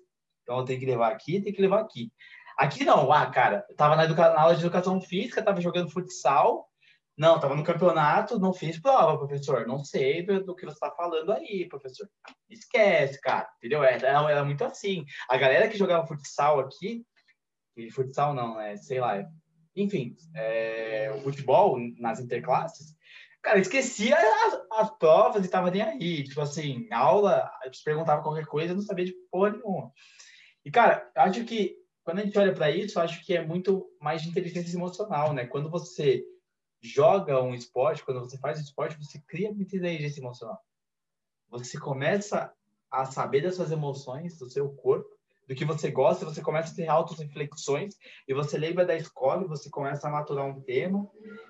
[0.43, 2.12] Então, eu tenho que levar aqui, tenho que levar aqui.
[2.59, 4.33] Aqui não, ah, cara, eu tava na, educa...
[4.33, 6.68] na aula de educação física, tava jogando futsal,
[7.16, 9.66] não, tava no campeonato, não fiz prova, professor.
[9.66, 12.09] Não sei do que você está falando aí, professor.
[12.49, 13.83] Esquece, cara, entendeu?
[13.85, 15.05] Era, era muito assim.
[15.28, 17.05] A galera que jogava futsal aqui,
[17.93, 19.24] futsal não, é, sei lá,
[19.76, 22.95] enfim, é, o futebol nas interclasses,
[23.43, 26.22] Cara, esquecia as, as provas e tava nem aí.
[26.22, 29.93] Tipo assim, aula, eu perguntava qualquer coisa, eu não sabia de porra nenhuma.
[30.64, 34.22] E, cara, acho que quando a gente olha para isso, acho que é muito mais
[34.22, 35.47] de inteligência emocional, né?
[35.47, 36.24] Quando você
[36.80, 40.61] joga um esporte, quando você faz um esporte, você cria muita inteligência emocional.
[41.51, 42.53] Você começa
[42.90, 45.09] a saber das suas emoções, do seu corpo,
[45.49, 49.47] do que você gosta, você começa a ter autos reflexões e você lembra da escola,
[49.47, 51.09] você começa a maturar um tema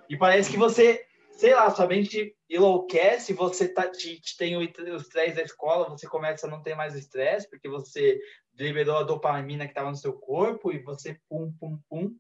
[0.09, 4.63] e parece que você sei lá, sua mente enlouquece, você tá, te, te tem o
[4.63, 8.21] estresse da escola, você começa a não ter mais estresse, porque você
[8.55, 12.17] liberou a dopamina que estava no seu corpo e você pum, pum, pum.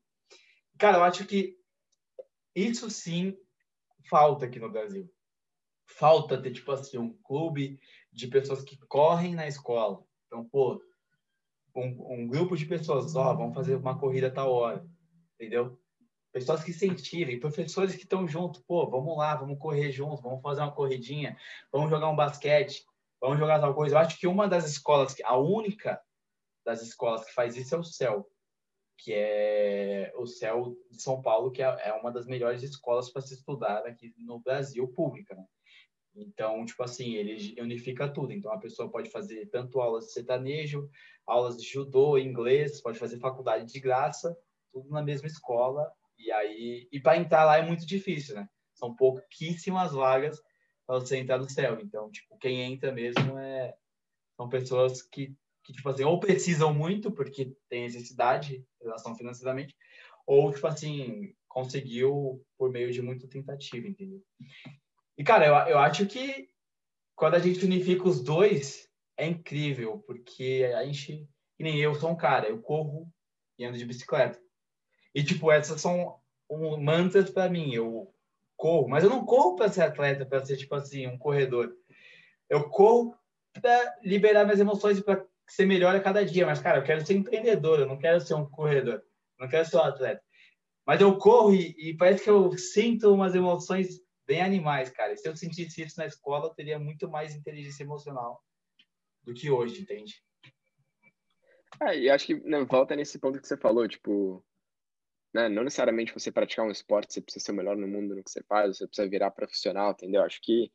[0.78, 1.56] Cara, eu acho que
[2.54, 3.36] isso sim
[4.08, 5.10] falta aqui no Brasil.
[5.86, 7.78] Falta ter, tipo assim, um clube
[8.10, 10.02] de pessoas que correm na escola.
[10.26, 10.82] Então, pô,
[11.74, 14.86] um, um grupo de pessoas, ó, vamos fazer uma corrida tal hora,
[15.34, 15.78] entendeu?
[16.32, 20.62] Pessoas que incentivem, professores que estão junto, pô, vamos lá, vamos correr juntos, vamos fazer
[20.62, 21.36] uma corridinha,
[21.70, 22.84] vamos jogar um basquete,
[23.20, 23.94] vamos jogar tal coisa.
[23.94, 26.00] Eu acho que uma das escolas, a única
[26.64, 28.26] das escolas que faz isso é o CEL,
[28.96, 33.20] que é o CEL de São Paulo, que é, é uma das melhores escolas para
[33.20, 35.44] se estudar aqui no Brasil, pública, né?
[36.14, 38.32] Então, tipo assim, ele unifica tudo.
[38.32, 40.90] Então, a pessoa pode fazer tanto aulas de sertanejo,
[41.26, 44.36] aulas de judô, inglês, pode fazer faculdade de graça,
[44.72, 45.90] tudo na mesma escola.
[46.18, 48.48] E aí, e para entrar lá é muito difícil, né?
[48.74, 50.40] São pouquíssimas vagas
[50.86, 51.78] para você entrar no céu.
[51.80, 53.74] Então, tipo, quem entra mesmo é
[54.36, 55.34] são pessoas que
[55.64, 59.76] que tipo assim, ou precisam muito porque tem necessidade relação financeiramente,
[60.26, 64.22] ou tipo assim, conseguiu por meio de muita tentativa, entendeu?
[65.16, 66.48] E, cara, eu, eu acho que
[67.14, 72.10] quando a gente unifica os dois, é incrível, porque a gente, que nem eu, sou
[72.10, 73.08] um cara, eu corro
[73.58, 74.40] e ando de bicicleta.
[75.14, 76.18] E, tipo, essas são
[76.50, 77.72] um, mantras para mim.
[77.74, 78.12] Eu
[78.56, 81.74] corro, mas eu não corro para ser atleta, para ser, tipo assim, um corredor.
[82.48, 83.16] Eu corro
[83.60, 86.46] para liberar minhas emoções e para ser melhor a cada dia.
[86.46, 89.02] Mas, cara, eu quero ser empreendedor, eu não quero ser um corredor,
[89.38, 90.22] não quero ser um atleta.
[90.86, 95.12] Mas eu corro e, e parece que eu sinto umas emoções bem animais, cara.
[95.12, 98.42] E se eu sentisse isso na escola, eu teria muito mais inteligência emocional
[99.22, 100.14] do que hoje, entende?
[101.80, 104.44] É, e acho que não, volta nesse ponto que você falou, tipo,
[105.34, 108.22] né, não necessariamente você praticar um esporte, você precisa ser o melhor no mundo no
[108.22, 110.22] que você faz, você precisa virar profissional, entendeu?
[110.22, 110.70] Acho que,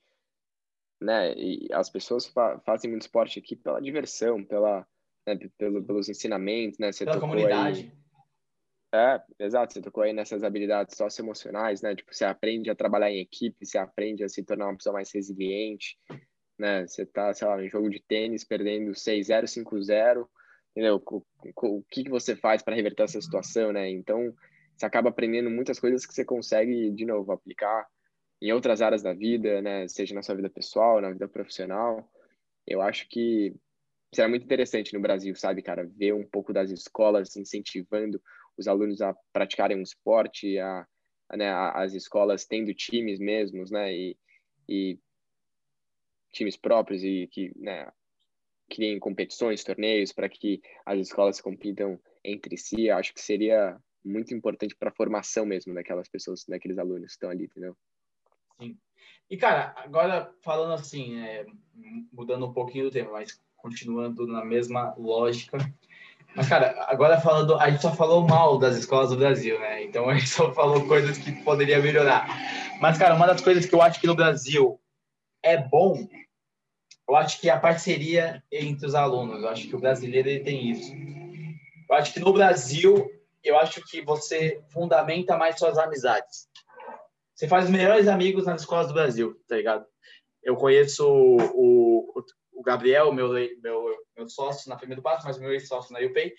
[1.02, 4.88] né, e as pessoas fa fazem muito esporte aqui pela diversão, pela,
[5.28, 6.92] né, pelo, pelos ensinamentos, né?
[6.92, 7.92] Você pela comunidade.
[7.92, 8.08] Aí,
[8.94, 11.96] é, exato, você tocou aí nessas habilidades socioemocionais, né?
[11.96, 15.12] Tipo, você aprende a trabalhar em equipe, você aprende a se tornar uma pessoa mais
[15.12, 16.00] resiliente,
[16.58, 16.88] né?
[16.88, 20.28] Você tá, sei lá, em jogo de tênis, perdendo 6-0, 5-0,
[20.78, 21.02] entendeu?
[21.04, 23.90] O, o, o que, você faz para reverter essa situação, né?
[23.90, 24.32] Então,
[24.76, 27.88] você acaba aprendendo muitas coisas que você consegue, de novo, aplicar
[28.40, 29.88] em outras áreas da vida, né?
[29.88, 32.08] Seja na sua vida pessoal, na vida profissional.
[32.66, 33.56] Eu acho que
[34.14, 35.90] será muito interessante no Brasil, sabe, cara?
[35.98, 38.22] Ver um pouco das escolas incentivando
[38.56, 40.86] os alunos a praticarem um esporte, a,
[41.28, 44.18] a né, as escolas tendo times mesmos, né, e,
[44.70, 45.00] e
[46.32, 47.92] times próprios e que, né,
[48.70, 54.76] criem competições, torneios para que as escolas compitam entre si, acho que seria muito importante
[54.76, 57.76] para a formação mesmo daquelas pessoas, daqueles alunos que estão ali, entendeu?
[58.60, 58.78] Sim.
[59.30, 61.46] E, cara, agora falando assim, é,
[62.12, 65.58] mudando um pouquinho do tema, mas continuando na mesma lógica,
[66.36, 69.84] mas, cara, agora falando, a gente só falou mal das escolas do Brasil, né?
[69.84, 72.28] Então a gente só falou coisas que poderia melhorar.
[72.80, 74.80] Mas, cara, uma das coisas que eu acho que no Brasil
[75.42, 76.08] é bom,
[77.08, 79.42] eu acho que a parceria entre os alunos.
[79.42, 80.92] Eu acho que o brasileiro ele tem isso.
[81.90, 83.10] Eu acho que no Brasil,
[83.44, 86.50] eu acho que você fundamenta mais suas amizades.
[87.34, 89.86] Você faz os melhores amigos nas escolas do Brasil, tá ligado?
[90.44, 93.30] Eu conheço o, o, Gabriel, meu,
[93.62, 96.34] meu meu sócio na primeira passo, mas meu ex-sócio na UPay.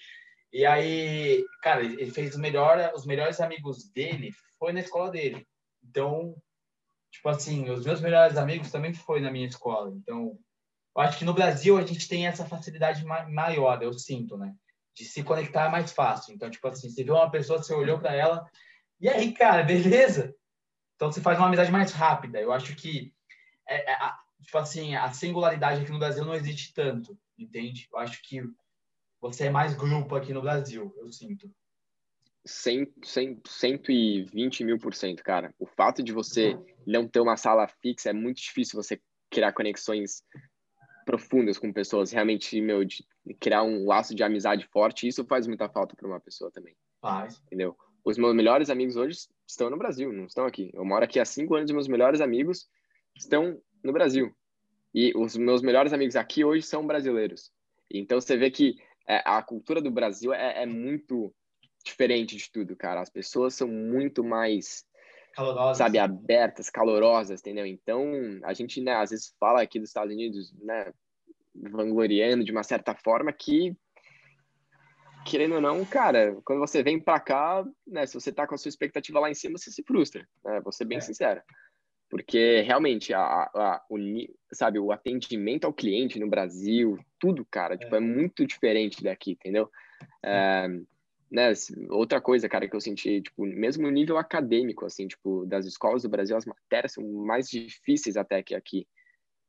[0.53, 5.47] E aí, cara, ele fez o melhor, os melhores amigos dele foi na escola dele.
[5.83, 6.35] Então,
[7.11, 9.93] tipo assim, os meus melhores amigos também foi na minha escola.
[9.95, 10.39] Então,
[10.97, 14.55] eu acho que no Brasil a gente tem essa facilidade maior, eu sinto, né?
[14.95, 16.35] De se conectar mais fácil.
[16.35, 18.49] Então, tipo assim, você viu uma pessoa, você olhou para ela,
[19.01, 20.35] e aí, cara, beleza?
[20.97, 22.41] Então, você faz uma amizade mais rápida.
[22.41, 23.15] Eu acho que,
[23.69, 23.97] é, é,
[24.43, 27.89] tipo assim, a singularidade aqui no Brasil não existe tanto entende?
[27.93, 28.43] Eu acho que
[29.21, 31.51] você é mais grupo aqui no Brasil, eu sinto.
[32.45, 35.55] 100, 100, 120 mil por cento, cara.
[35.59, 40.23] O fato de você não ter uma sala fixa é muito difícil você criar conexões
[41.09, 43.03] profundas com pessoas, realmente, meu, de
[43.41, 46.77] criar um laço de amizade forte, isso faz muita falta para uma pessoa também.
[47.01, 47.41] Faz.
[47.47, 47.75] Entendeu?
[48.05, 50.71] Os meus melhores amigos hoje estão no Brasil, não estão aqui.
[50.75, 52.69] Eu moro aqui há cinco anos e meus melhores amigos
[53.17, 54.31] estão no Brasil.
[54.95, 57.51] E os meus melhores amigos aqui hoje são brasileiros.
[57.91, 58.77] Então você vê que
[59.09, 61.35] é, a cultura do Brasil é, é, muito
[61.83, 63.01] diferente de tudo, cara.
[63.01, 64.85] As pessoas são muito mais,
[65.35, 65.79] calorosas.
[65.79, 67.67] sabe, abertas, calorosas, entendeu?
[67.67, 68.05] Então
[68.45, 70.93] a gente, né, às vezes fala aqui dos Estados Unidos, né,
[71.55, 73.77] vangloriando de uma certa forma que
[75.29, 78.59] querendo ou não, cara, quando você vem para cá, né, se você tá com a
[78.59, 80.61] sua expectativa lá em cima, você se frustra, né?
[80.61, 81.01] Vou ser bem é.
[81.03, 81.43] sincero.
[82.09, 83.99] Porque realmente, a, a, o,
[84.53, 87.77] sabe, o atendimento ao cliente no Brasil, tudo, cara, é.
[87.77, 89.71] tipo, é muito diferente daqui, entendeu?
[90.25, 90.69] É,
[91.31, 91.53] né,
[91.91, 96.03] outra coisa, cara, que eu senti, tipo, mesmo no nível acadêmico, assim, tipo, das escolas
[96.03, 98.87] do Brasil, as matérias são mais difíceis até que aqui.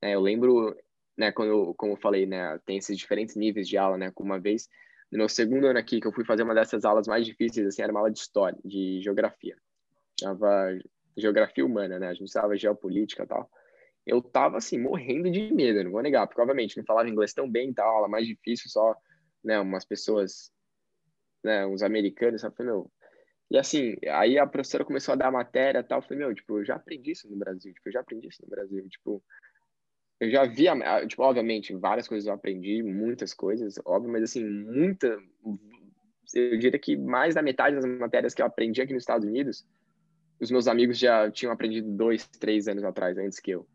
[0.01, 0.75] É, eu lembro,
[1.17, 4.29] né, quando eu, como eu falei, né, tem esses diferentes níveis de aula, né, como
[4.29, 4.67] uma vez,
[5.11, 7.81] no meu segundo ano aqui, que eu fui fazer uma dessas aulas mais difíceis, assim,
[7.81, 9.55] era uma aula de história, de geografia.
[10.19, 10.77] Tava
[11.17, 13.49] geografia humana, né, a gente usava geopolítica e tal.
[14.05, 17.49] Eu tava, assim, morrendo de medo, não vou negar, porque, obviamente, não falava inglês tão
[17.49, 18.95] bem e tal, aula mais difícil, só,
[19.43, 20.51] né, umas pessoas
[21.43, 22.55] né, uns americanos, sabe?
[22.55, 22.91] Falei, meu.
[23.51, 26.01] E assim, aí a professora começou a dar matéria tal.
[26.01, 28.49] Falei, meu, tipo, eu já aprendi isso no Brasil, tipo, eu já aprendi isso no
[28.49, 29.23] Brasil, tipo,
[30.19, 30.65] eu já vi,
[31.07, 35.17] tipo, obviamente, várias coisas eu aprendi, muitas coisas, óbvio, mas assim, muita,
[36.35, 39.65] eu diria que mais da metade das matérias que eu aprendi aqui nos Estados Unidos,
[40.39, 43.65] os meus amigos já tinham aprendido dois, três anos atrás, antes que eu,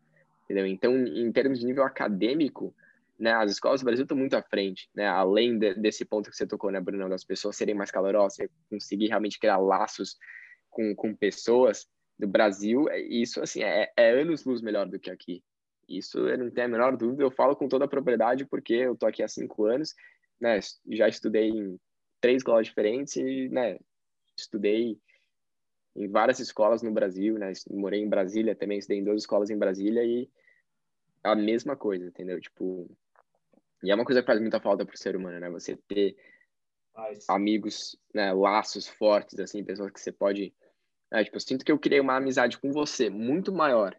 [0.43, 0.67] entendeu?
[0.67, 2.75] Então, em termos de nível acadêmico,
[3.17, 6.35] né, as escolas do Brasil estão muito à frente, né, além de, desse ponto que
[6.35, 10.17] você tocou, né, Bruno, das pessoas serem mais calorosas, conseguir realmente criar laços
[10.69, 11.87] com, com pessoas
[12.19, 15.43] do Brasil, é, isso, assim, é, é anos-luz melhor do que aqui.
[15.87, 18.95] Isso eu não tenho a menor dúvida, eu falo com toda a propriedade, porque eu
[18.95, 19.93] tô aqui há cinco anos,
[20.39, 20.59] né,
[20.91, 21.79] já estudei em
[22.19, 23.77] três escolas diferentes e, né,
[24.37, 24.99] estudei
[25.95, 29.57] em várias escolas no Brasil, né, morei em Brasília também, estudei em duas escolas em
[29.57, 30.29] Brasília e
[31.23, 32.39] a mesma coisa, entendeu?
[32.39, 32.89] Tipo,
[33.85, 35.49] e é uma coisa que faz muita falta pro ser humano, né?
[35.49, 36.15] Você ter
[37.27, 40.53] amigos, né, laços fortes, assim, pessoas que você pode.
[41.11, 43.95] É, tipo, eu sinto que eu criei uma amizade com você muito maior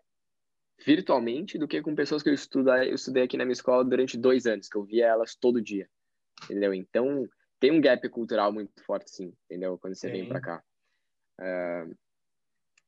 [0.85, 4.47] virtualmente do que com pessoas que eu, eu estudei aqui na minha escola durante dois
[4.47, 5.89] anos, que eu via elas todo dia,
[6.45, 6.75] entendeu?
[6.75, 7.27] Então,
[7.59, 9.79] tem um gap cultural muito forte, sim, entendeu?
[9.79, 10.13] Quando você sim.
[10.13, 10.63] vem para cá.
[11.41, 11.97] Uh...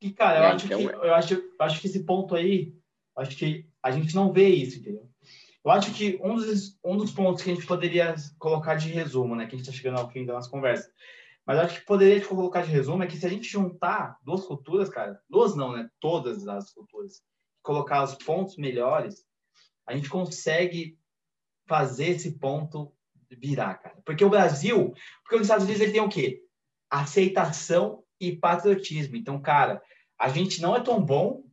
[0.01, 0.79] E, cara, eu, é, acho então...
[0.79, 2.77] que, eu, acho, eu acho que esse ponto aí,
[3.17, 5.08] acho que a gente não vê isso, entendeu?
[5.63, 9.35] Eu acho que um dos, um dos pontos que a gente poderia colocar de resumo,
[9.35, 10.89] né, que a gente está chegando ao fim da nossa conversa,
[11.45, 14.89] mas acho que poderia colocar de resumo é que se a gente juntar duas culturas,
[14.89, 17.21] cara, duas não, né, todas as culturas,
[17.61, 19.25] colocar os pontos melhores,
[19.85, 20.97] a gente consegue
[21.67, 22.93] fazer esse ponto
[23.31, 23.97] virar, cara.
[24.05, 24.93] Porque o Brasil,
[25.23, 26.41] porque os Estados Unidos ele tem o quê?
[26.89, 29.15] Aceitação e patriotismo.
[29.15, 29.81] Então, cara,
[30.19, 31.43] a gente não é tão bom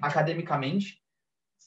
[0.00, 1.01] academicamente,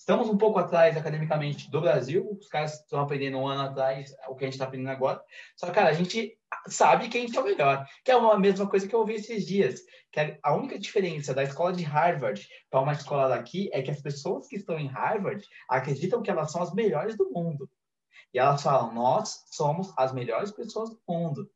[0.05, 4.35] Estamos um pouco atrás academicamente do Brasil, os caras estão aprendendo um ano atrás o
[4.35, 5.19] que a gente está aprendendo agora.
[5.55, 6.37] Só cara, a gente
[6.67, 7.83] sabe que a gente é o melhor.
[8.03, 9.81] Que é a mesma coisa que eu ouvi esses dias.
[10.11, 13.99] Que a única diferença da escola de Harvard para uma escola daqui é que as
[13.99, 17.67] pessoas que estão em Harvard acreditam que elas são as melhores do mundo.
[18.31, 21.49] E elas falam, nós somos as melhores pessoas do mundo.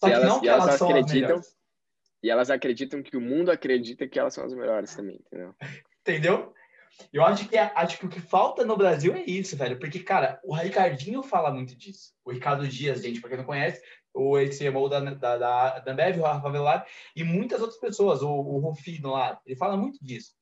[0.00, 1.40] Só e que elas, não que elas, elas são acreditam,
[2.24, 5.54] E elas acreditam que o mundo acredita que elas são as melhores também, entendeu?
[6.02, 6.52] entendeu?
[7.12, 9.78] Eu acho que, acho que o que falta no Brasil é isso, velho.
[9.78, 12.12] Porque, cara, o Ricardinho fala muito disso.
[12.24, 13.82] O Ricardo Dias, gente, pra quem não conhece,
[14.12, 16.86] o ex-CMO da, da, da, o Rafa Velar,
[17.16, 20.32] e muitas outras pessoas, o, o Rufino lá, ele fala muito disso.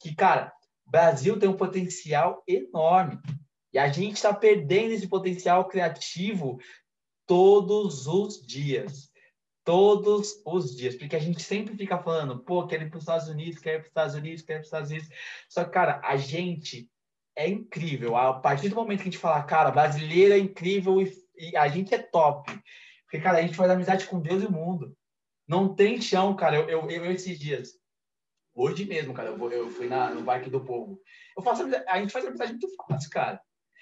[0.00, 0.52] Que, cara,
[0.84, 3.18] Brasil tem um potencial enorme.
[3.72, 6.58] E a gente está perdendo esse potencial criativo
[7.26, 9.11] todos os dias
[9.64, 13.28] todos os dias, porque a gente sempre fica falando, pô, quero ir para os Estados
[13.28, 15.08] Unidos, quero ir para os Estados Unidos, quero ir para os Estados Unidos.
[15.48, 16.90] Só que, cara, a gente
[17.36, 18.16] é incrível.
[18.16, 21.68] A partir do momento que a gente fala, cara, brasileiro é incrível e, e a
[21.68, 22.52] gente é top.
[23.04, 24.96] Porque, cara, a gente faz amizade com Deus e o mundo.
[25.46, 26.56] Não tem chão, cara.
[26.56, 27.72] Eu, eu, eu esses dias,
[28.54, 31.00] hoje mesmo, cara, eu, vou, eu fui na, no Bike do Povo.
[31.36, 33.40] Eu faço a gente faz amizade muito fácil, cara.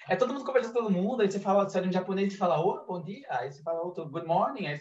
[0.09, 2.59] É todo mundo conversando com todo mundo, aí você fala, sai em japonês e fala,
[2.59, 4.79] oh, bom dia, aí você fala outro, good morning, aí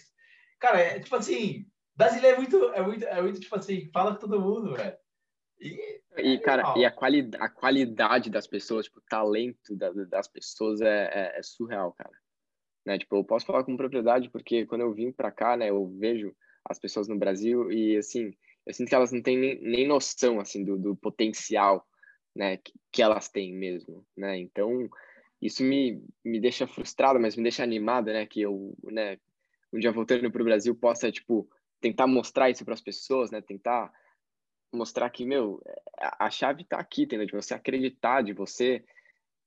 [0.60, 4.20] Cara, é tipo assim, brasileiro é muito, é muito, é muito tipo assim, fala com
[4.20, 4.96] todo mundo, velho.
[5.58, 10.28] E, e, cara, e a, quali a qualidade das pessoas, tipo, o talento da, das
[10.28, 12.16] pessoas é, é, é, surreal, cara.
[12.86, 12.98] Né?
[12.98, 16.34] Tipo, eu posso falar com propriedade porque quando eu vim pra cá, né, eu vejo
[16.64, 18.32] as pessoas no Brasil e, assim,
[18.66, 21.86] eu sinto que elas não têm nem, nem noção, assim, do, do potencial,
[22.34, 24.38] né, que, que, elas têm mesmo, né?
[24.38, 24.88] Então,
[25.42, 29.18] isso me, me deixa frustrado, mas me deixa animado, né, que eu, né,
[29.72, 31.48] um dia voltando para o Brasil possa tipo
[31.80, 33.40] tentar mostrar isso para as pessoas, né?
[33.40, 33.92] Tentar
[34.72, 35.62] mostrar que meu
[35.98, 37.26] a chave está aqui, entendeu?
[37.26, 38.84] De você acreditar, de você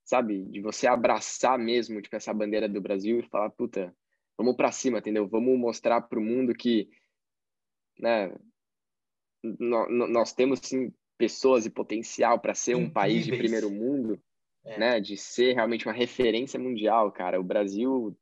[0.04, 3.96] sabe, de você abraçar mesmo tipo essa bandeira do Brasil e falar puta,
[4.38, 5.28] vamos para cima, entendeu?
[5.28, 6.90] Vamos mostrar para o mundo que,
[8.00, 8.34] né?
[9.60, 14.22] Nós temos sim pessoas e potencial para ser um país de primeiro mundo,
[14.66, 14.78] é.
[14.78, 15.00] né?
[15.00, 17.40] De ser realmente uma referência mundial, cara.
[17.40, 18.18] O Brasil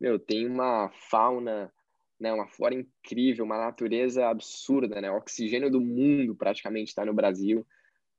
[0.00, 1.72] meu, tem uma fauna,
[2.20, 5.10] né, uma flora incrível, uma natureza absurda, né?
[5.10, 7.66] O oxigênio do mundo praticamente está no Brasil.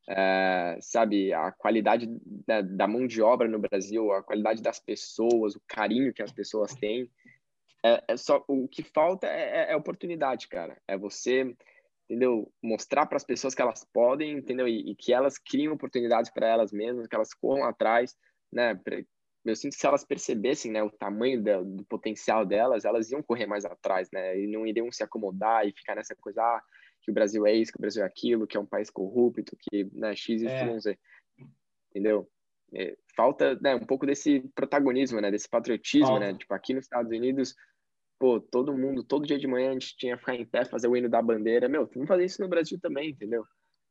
[0.09, 2.07] É, sabe, a qualidade
[2.45, 6.32] da, da, mão de obra no Brasil, a qualidade das pessoas, o carinho que as
[6.32, 7.11] pessoas têm.
[7.84, 10.78] é, é só o que falta é, é, é oportunidade, cara.
[10.88, 11.53] É você,
[12.09, 12.51] entendeu?
[12.63, 14.67] Mostrar para as pessoas que elas podem, entendeu?
[14.67, 18.15] E, e que elas criem oportunidades para elas mesmas, que elas corram atrás,
[18.51, 18.80] né?
[19.49, 23.23] Eu sinto que se elas percebessem, né, o tamanho do, do potencial delas, elas iam
[23.23, 24.39] correr mais atrás, né?
[24.39, 26.61] E não iriam se acomodar e ficar nessa coisa, ah,
[27.01, 29.55] que o Brasil é isso, que o Brasil é aquilo, que é um país corrupto,
[29.59, 30.79] que, né, X, Y, é.
[30.79, 30.99] Z.
[31.89, 32.29] Entendeu?
[32.73, 36.31] É, falta né, um pouco desse protagonismo, né, desse patriotismo, falta.
[36.31, 36.37] né?
[36.37, 37.55] Tipo, aqui nos Estados Unidos,
[38.19, 40.87] pô, todo mundo, todo dia de manhã a gente tinha que ficar em pé, fazer
[40.87, 41.69] o hino da bandeira.
[41.69, 43.45] Meu, vamos fazer isso no Brasil também, entendeu?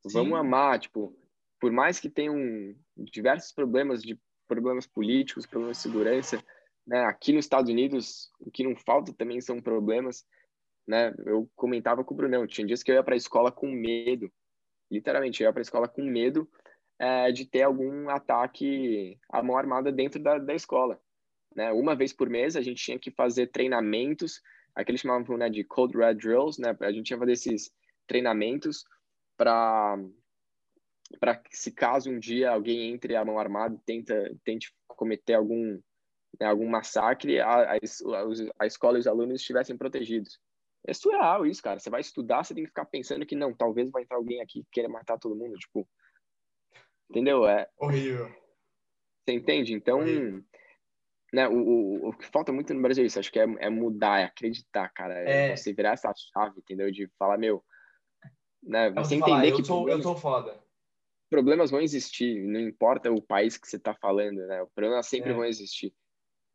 [0.06, 0.12] Sim.
[0.12, 1.16] Vamos amar, tipo,
[1.58, 2.36] por mais que tenham
[2.96, 6.42] diversos problemas de problemas políticos, problemas de segurança,
[6.86, 7.04] né?
[7.04, 10.24] Aqui nos Estados Unidos, o que não falta também são problemas,
[10.86, 11.14] né?
[11.24, 14.30] Eu comentava com o Brunão, tinha dias que eu ia para a escola com medo,
[14.90, 16.48] literalmente, eu ia para a escola com medo
[16.98, 21.00] é, de ter algum ataque à mão armada dentro da, da escola.
[21.54, 21.72] Né?
[21.72, 24.40] Uma vez por mês a gente tinha que fazer treinamentos,
[24.74, 26.76] aqueles chamavam né, de Cold Red Drills, né?
[26.80, 27.72] A gente ia fazer esses
[28.06, 28.84] treinamentos
[29.36, 29.98] para
[31.20, 35.80] para se caso um dia alguém entre a mão armada e tenta tente cometer algum
[36.40, 37.78] né, algum massacre, a, a,
[38.58, 40.38] a escola e os alunos estivessem protegidos.
[40.86, 41.78] É surreal isso, cara.
[41.80, 44.62] Você vai estudar, você tem que ficar pensando que não, talvez vai entrar alguém aqui
[44.62, 45.88] que queira matar todo mundo, tipo,
[47.10, 47.46] Entendeu?
[47.46, 47.68] É.
[47.78, 48.26] Horrível.
[49.24, 49.74] Você entende?
[49.74, 50.00] Então,
[51.32, 53.18] né, o, o, o, que falta muito no Brasil é isso.
[53.18, 55.14] Acho que é, é mudar, é acreditar, cara.
[55.28, 55.56] É, é.
[55.56, 56.90] você virar essa chave, entendeu?
[56.90, 57.64] De falar, meu.
[58.62, 59.60] Né, você entender falar, que.
[59.60, 60.60] Eu sou, eu sou foda.
[61.28, 64.62] Problemas vão existir, não importa o país que você está falando, né?
[64.62, 65.34] Os problemas sempre é.
[65.34, 65.92] vão existir.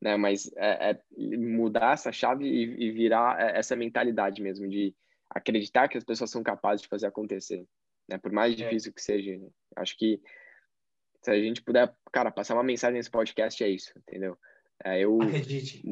[0.01, 0.15] Né?
[0.17, 1.01] Mas é, é
[1.37, 4.95] mudar essa chave e, e virar é, essa mentalidade mesmo de
[5.29, 7.65] acreditar que as pessoas são capazes de fazer acontecer,
[8.07, 8.17] né?
[8.17, 8.55] Por mais é.
[8.55, 9.37] difícil que seja.
[9.37, 9.47] Né?
[9.75, 10.21] Acho que
[11.21, 14.37] se a gente puder, cara, passar uma mensagem nesse podcast é isso, entendeu?
[14.83, 15.83] É, eu Acredite.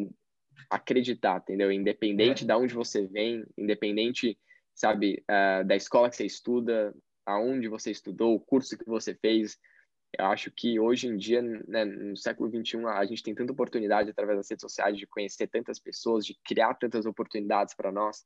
[0.69, 1.71] acreditar, entendeu?
[1.71, 2.47] Independente é.
[2.47, 4.37] de onde você vem, independente,
[4.73, 6.93] sabe, uh, da escola que você estuda,
[7.29, 9.57] aonde você estudou, o curso que você fez,
[10.17, 14.09] eu acho que hoje em dia, né, no século 21, a gente tem tanta oportunidade
[14.09, 18.25] através das redes sociais de conhecer tantas pessoas, de criar tantas oportunidades para nós,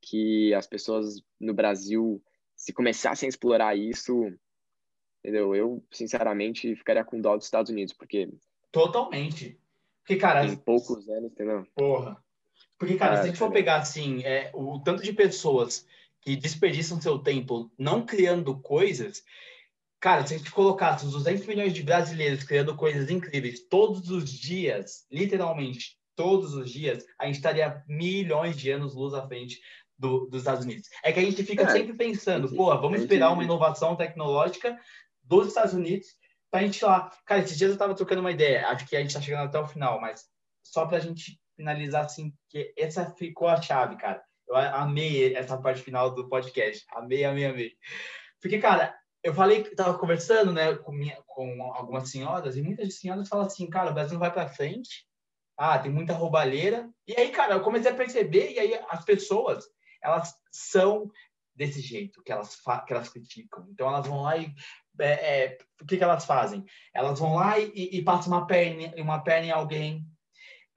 [0.00, 2.22] que as pessoas no Brasil,
[2.54, 4.32] se começassem a explorar isso,
[5.18, 5.56] entendeu?
[5.56, 8.28] Eu, sinceramente, ficaria com dó dos Estados Unidos, porque...
[8.70, 9.60] Totalmente.
[10.04, 10.46] Porque, cara...
[10.46, 11.66] Tem poucos anos, entendeu?
[11.74, 12.22] Porra.
[12.78, 15.84] Porque, cara, é, se a gente for pegar, assim, é, o tanto de pessoas
[16.28, 19.22] que desperdiçam seu tempo não criando coisas...
[19.98, 24.30] Cara, se a gente colocasse os 200 milhões de brasileiros criando coisas incríveis todos os
[24.30, 29.58] dias, literalmente todos os dias, a gente estaria milhões de anos luz à frente
[29.98, 30.88] do, dos Estados Unidos.
[31.02, 34.78] É que a gente fica é, sempre pensando, pô, vamos esperar uma inovação tecnológica
[35.24, 36.08] dos Estados Unidos
[36.50, 37.10] para a gente lá.
[37.24, 39.58] Cara, esses dias eu estava trocando uma ideia, acho que a gente está chegando até
[39.58, 40.26] o final, mas
[40.62, 44.22] só para a gente finalizar assim, que essa ficou a chave, cara.
[44.48, 46.84] Eu amei essa parte final do podcast.
[46.92, 47.72] Amei, amei, amei.
[48.40, 52.98] Porque, cara, eu falei que tava conversando, né, com, minha, com algumas senhoras, e muitas
[52.98, 55.06] senhoras falam assim, cara, o Brasil não vai para frente.
[55.56, 56.88] Ah, tem muita roubalheira.
[57.06, 59.64] E aí, cara, eu comecei a perceber, e aí as pessoas,
[60.02, 61.10] elas são
[61.54, 63.66] desse jeito, que elas, que elas criticam.
[63.68, 64.54] Então, elas vão lá e
[65.00, 66.64] é, é, o que, que elas fazem?
[66.94, 70.04] Elas vão lá e, e, passam uma perna, uma perna em alguém.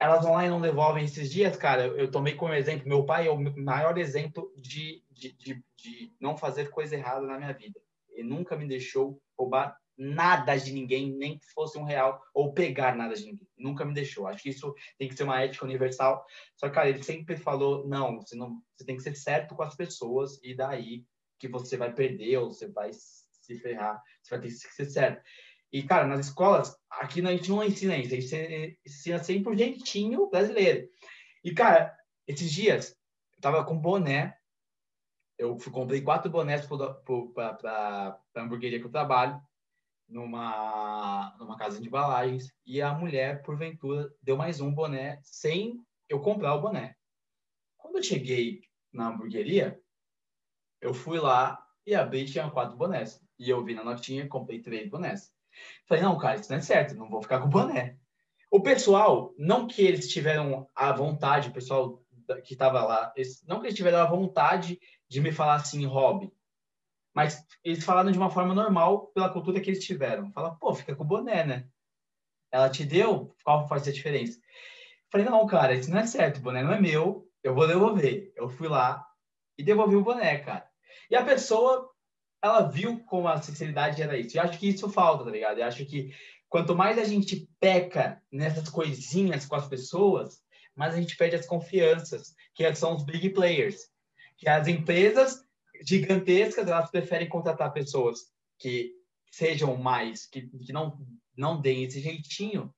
[0.02, 1.86] Elas vão lá e não devolvem esses dias, cara.
[1.86, 2.88] Eu, tomei como exemplo.
[2.88, 7.38] Meu pai é o maior exemplo de, de, de, de não fazer coisa errada na
[7.38, 7.80] minha vida.
[8.10, 12.96] Ele nunca me deixou roubar nada de ninguém, nem que fosse um real, ou pegar
[12.96, 13.46] nada de ninguém.
[13.56, 14.26] Nunca me deixou.
[14.26, 16.26] Acho que isso tem que ser uma ética universal.
[16.56, 19.62] Só que, cara, ele sempre falou: não, você, não, você tem que ser certo com
[19.62, 21.04] as pessoas, e daí
[21.38, 25.22] que você vai perder, ou você vai se ferrar, você vai ter que ser certo.
[25.72, 29.56] E, cara, nas escolas, aqui a gente não ensina isso, a gente ensina sempre o
[29.56, 30.86] jeitinho brasileiro.
[31.42, 31.96] E, cara,
[32.26, 32.96] esses dias,
[33.34, 34.36] eu tava com boné,
[35.38, 39.40] eu fui, comprei quatro bonés para a hamburgueria que eu trabalho,
[40.06, 46.20] numa, numa casa de embalagens, e a mulher, porventura, deu mais um boné sem eu
[46.20, 46.94] comprar o boné.
[47.78, 48.60] Quando eu cheguei
[48.92, 49.80] na hamburgueria,
[50.82, 53.24] eu fui lá e abri tinha quatro bonés.
[53.38, 55.31] E eu vi na notinha, comprei três bonés.
[55.88, 57.96] Falei, não, cara, isso não é certo, não vou ficar com boné.
[58.50, 62.02] O pessoal, não que eles tiveram a vontade, o pessoal
[62.44, 64.78] que estava lá, eles, não que eles tiveram a vontade
[65.08, 66.32] de me falar assim, hobby,
[67.14, 70.32] mas eles falaram de uma forma normal pela cultura que eles tiveram.
[70.32, 71.68] Fala, pô, fica com o boné, né?
[72.50, 74.40] Ela te deu, qual faz a diferença?
[75.10, 78.32] Falei, não, cara, isso não é certo, o boné não é meu, eu vou devolver.
[78.34, 79.06] Eu fui lá
[79.58, 80.66] e devolvi o boné, cara.
[81.10, 81.91] E a pessoa
[82.42, 84.36] ela viu como a sinceridade era isso.
[84.36, 85.58] E acho que isso falta, tá ligado?
[85.58, 86.12] Eu acho que
[86.48, 90.42] quanto mais a gente peca nessas coisinhas com as pessoas,
[90.74, 93.90] mas a gente perde as confianças, que são os big players.
[94.36, 95.44] Que as empresas
[95.86, 98.92] gigantescas, elas preferem contratar pessoas que
[99.30, 100.98] sejam mais, que, que não,
[101.36, 102.74] não deem esse jeitinho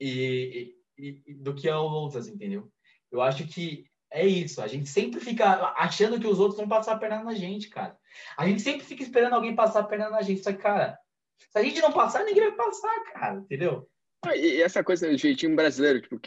[0.00, 2.72] e, e, e do que as outras, entendeu?
[3.10, 4.60] Eu acho que é isso.
[4.60, 7.96] A gente sempre fica achando que os outros vão passar a perna na gente, cara.
[8.36, 10.42] A gente sempre fica esperando alguém passar a perna na gente.
[10.42, 10.98] Só que, cara,
[11.38, 13.38] se a gente não passar, ninguém vai passar, cara.
[13.38, 13.88] Entendeu?
[14.22, 16.20] Ah, e essa coisa do jeitinho brasileiro, tipo,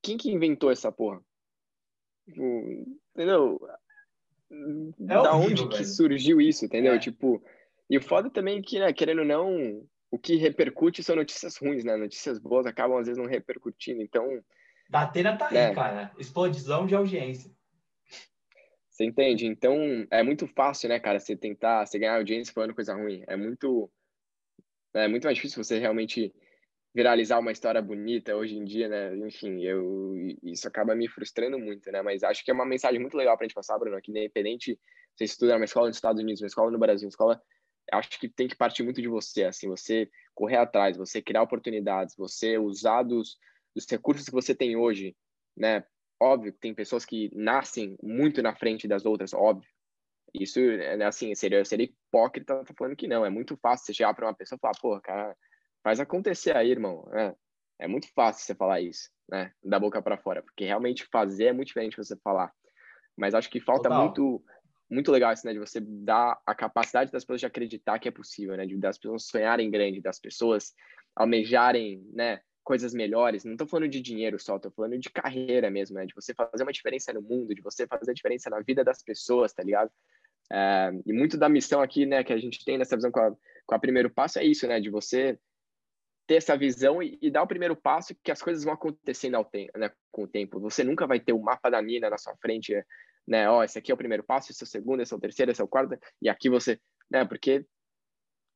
[0.00, 1.20] quem que inventou essa porra?
[2.26, 3.60] Tipo, entendeu?
[4.50, 5.68] É da horrível, onde velho.
[5.70, 6.94] que surgiu isso, entendeu?
[6.94, 6.98] É.
[6.98, 7.42] Tipo,
[7.90, 11.56] e o foda também é que, né, querendo ou não, o que repercute são notícias
[11.56, 11.96] ruins, né?
[11.96, 14.00] Notícias boas acabam às vezes não repercutindo.
[14.00, 14.24] Então,
[14.88, 16.12] da Atena tá aí, cara.
[16.18, 17.50] Explosão de audiência.
[18.88, 19.46] Você entende?
[19.46, 23.24] Então, é muito fácil, né, cara, você tentar, você ganhar audiência falando coisa ruim.
[23.26, 23.90] É muito
[24.94, 26.32] é muito mais difícil você realmente
[26.94, 29.16] viralizar uma história bonita hoje em dia, né?
[29.26, 30.14] Enfim, eu
[30.44, 32.00] isso acaba me frustrando muito, né?
[32.02, 34.78] Mas acho que é uma mensagem muito legal para a gente passar, Bruno, que independente
[35.16, 37.42] você estuda numa escola nos Estados Unidos, uma escola no Brasil, uma escola,
[37.92, 42.14] acho que tem que partir muito de você, assim, você correr atrás, você criar oportunidades,
[42.16, 43.38] você usar dos,
[43.74, 45.16] dos recursos que você tem hoje,
[45.56, 45.84] né?
[46.20, 49.68] Óbvio que tem pessoas que nascem muito na frente das outras, óbvio.
[50.32, 53.24] Isso, é, assim, seria, seria hipócrita tá falando que não.
[53.24, 55.36] É muito fácil você chegar para uma pessoa e falar, pô, cara,
[55.82, 57.08] faz acontecer aí, irmão.
[57.12, 57.34] É,
[57.80, 59.52] é muito fácil você falar isso, né?
[59.62, 62.52] Da boca para fora, porque realmente fazer é muito diferente de você falar.
[63.16, 64.04] Mas acho que falta Total.
[64.04, 64.44] muito
[64.90, 65.52] muito legal isso, né?
[65.52, 68.66] De você dar a capacidade das pessoas de acreditar que é possível, né?
[68.66, 70.72] De das pessoas sonharem grande, das pessoas
[71.16, 72.40] almejarem, né?
[72.64, 73.44] Coisas melhores.
[73.44, 76.06] Não estou falando de dinheiro só, estou falando de carreira mesmo, né?
[76.06, 79.02] De você fazer uma diferença no mundo, de você fazer a diferença na vida das
[79.02, 79.90] pessoas, tá ligado?
[80.50, 83.34] É, e muito da missão aqui, né, que a gente tem nessa visão com a,
[83.66, 84.80] com a primeiro passo é isso, né?
[84.80, 85.38] De você
[86.26, 89.44] ter essa visão e, e dar o primeiro passo que as coisas vão acontecendo ao
[89.44, 90.58] tempo, né, com o tempo.
[90.60, 92.74] Você nunca vai ter o mapa da mina na sua frente,
[93.26, 93.48] né?
[93.48, 95.52] Ó, esse aqui é o primeiro passo, esse é o segundo, esse é o terceiro,
[95.52, 97.24] esse é o quarto, e aqui você, né?
[97.24, 97.66] Porque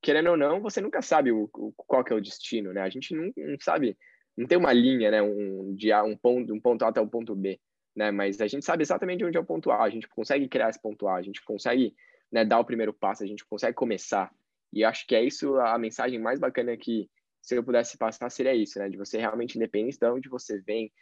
[0.00, 2.82] querendo ou não, você nunca sabe o, o qual que é o destino, né?
[2.82, 3.96] A gente não, não, sabe,
[4.36, 5.22] não tem uma linha, né?
[5.22, 7.60] Um, de um ponto, um ponto A até o ponto B,
[7.94, 8.10] né?
[8.10, 10.80] Mas a gente sabe exatamente onde é o ponto A, a gente consegue criar esse
[10.80, 11.94] ponto A, a gente consegue
[12.30, 14.32] né, dar o primeiro passo, a gente consegue começar.
[14.72, 17.10] E acho que é isso a mensagem mais bacana que,
[17.42, 18.88] se eu pudesse passar, seria isso, né?
[18.88, 20.92] De você realmente, independente de onde você vem,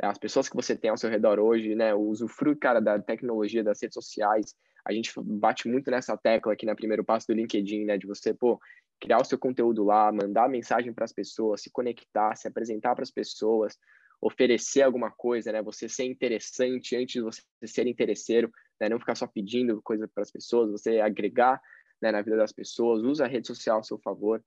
[0.00, 1.94] as pessoas que você tem ao seu redor hoje, né?
[1.94, 4.54] O usufruto, cara, da tecnologia, das redes sociais,
[4.86, 7.98] a gente bate muito nessa tecla aqui na primeiro passo do LinkedIn, né?
[7.98, 8.60] De você, pô,
[9.00, 13.02] criar o seu conteúdo lá, mandar mensagem para as pessoas, se conectar, se apresentar para
[13.02, 13.76] as pessoas,
[14.20, 15.60] oferecer alguma coisa, né?
[15.62, 18.88] Você ser interessante antes de você ser interesseiro, né?
[18.88, 21.60] Não ficar só pedindo coisa para as pessoas, você agregar
[22.00, 24.42] né, na vida das pessoas, usa a rede social a seu favor.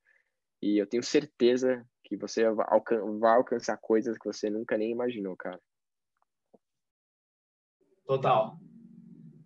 [0.61, 4.91] E eu tenho certeza que você vai, alcan vai alcançar coisas que você nunca nem
[4.91, 5.59] imaginou, cara.
[8.05, 8.59] Total.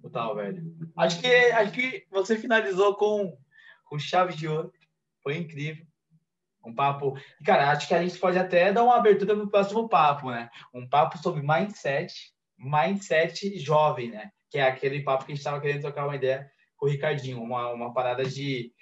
[0.03, 0.61] Total, velho.
[0.97, 3.37] Acho que, acho que você finalizou com,
[3.85, 4.69] com chave de ouro.
[5.21, 5.85] Foi incrível.
[6.65, 7.17] Um papo.
[7.45, 10.49] Cara, acho que a gente pode até dar uma abertura para o próximo papo, né?
[10.73, 12.13] Um papo sobre mindset,
[12.57, 14.29] mindset jovem, né?
[14.49, 17.41] Que é aquele papo que a gente estava querendo trocar uma ideia com o Ricardinho,
[17.41, 18.73] uma, uma parada de,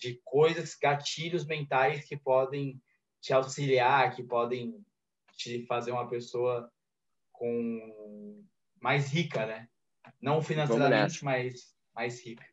[0.00, 2.82] de coisas, gatilhos mentais que podem
[3.20, 4.84] te auxiliar, que podem
[5.36, 6.68] te fazer uma pessoa
[7.30, 8.44] com
[8.80, 9.68] mais rica, né?
[10.20, 12.44] Não financeiramente, mas mais rica.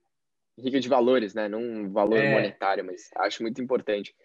[0.58, 1.48] Rica de valores, né?
[1.48, 2.32] Não um valor é.
[2.32, 4.16] monetário, mas acho muito importante.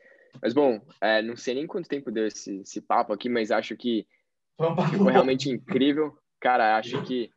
[0.43, 3.77] Mas, bom, é, não sei nem quanto tempo deu esse, esse papo aqui, mas acho
[3.77, 4.07] que
[4.57, 6.17] foi realmente incrível.
[6.41, 7.31] Cara, acho que.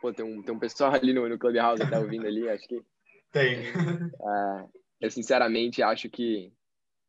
[0.00, 2.82] Pô, tem um, tem um pessoal ali no, no Clubhouse até ouvindo ali, acho que.
[3.30, 3.62] Tem.
[5.02, 6.52] É, eu, sinceramente, acho que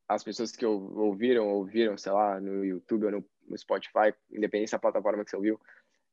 [0.08, 4.80] as pessoas que ouviram, ouviram, sei lá, no YouTube ou no, no Spotify, independente da
[4.80, 5.60] plataforma que você ouviu,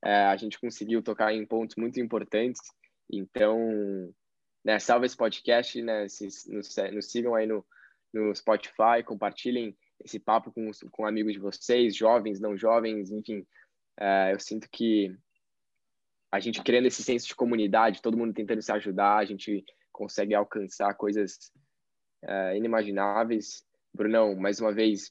[0.05, 2.61] é, a gente conseguiu tocar em pontos muito importantes.
[3.11, 3.59] Então,
[4.64, 7.64] né, salve esse podcast, né, se, nos, nos sigam aí no,
[8.12, 13.46] no Spotify, compartilhem esse papo com, com amigos de vocês, jovens, não jovens, enfim.
[13.98, 15.14] É, eu sinto que
[16.32, 20.34] a gente criando esse senso de comunidade, todo mundo tentando se ajudar, a gente consegue
[20.34, 21.53] alcançar coisas
[22.22, 23.64] é, inimagináveis.
[23.92, 25.11] Brunão, mais uma vez,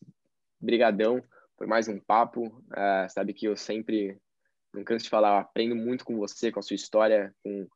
[0.59, 1.21] brigadão
[1.57, 2.63] por mais um papo.
[2.75, 4.17] É, sabe que eu sempre
[4.73, 7.67] não canso de falar, aprendo muito com você, com a sua história, com,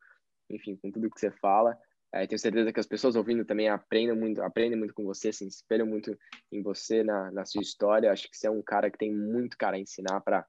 [0.49, 1.77] enfim, com tudo que você fala.
[2.13, 5.43] É, tenho certeza que as pessoas ouvindo também aprendem muito, aprendem muito com você, se
[5.43, 6.15] inspiram muito
[6.51, 8.11] em você, na, na sua história.
[8.11, 10.45] Acho que você é um cara que tem muito cara a ensinar para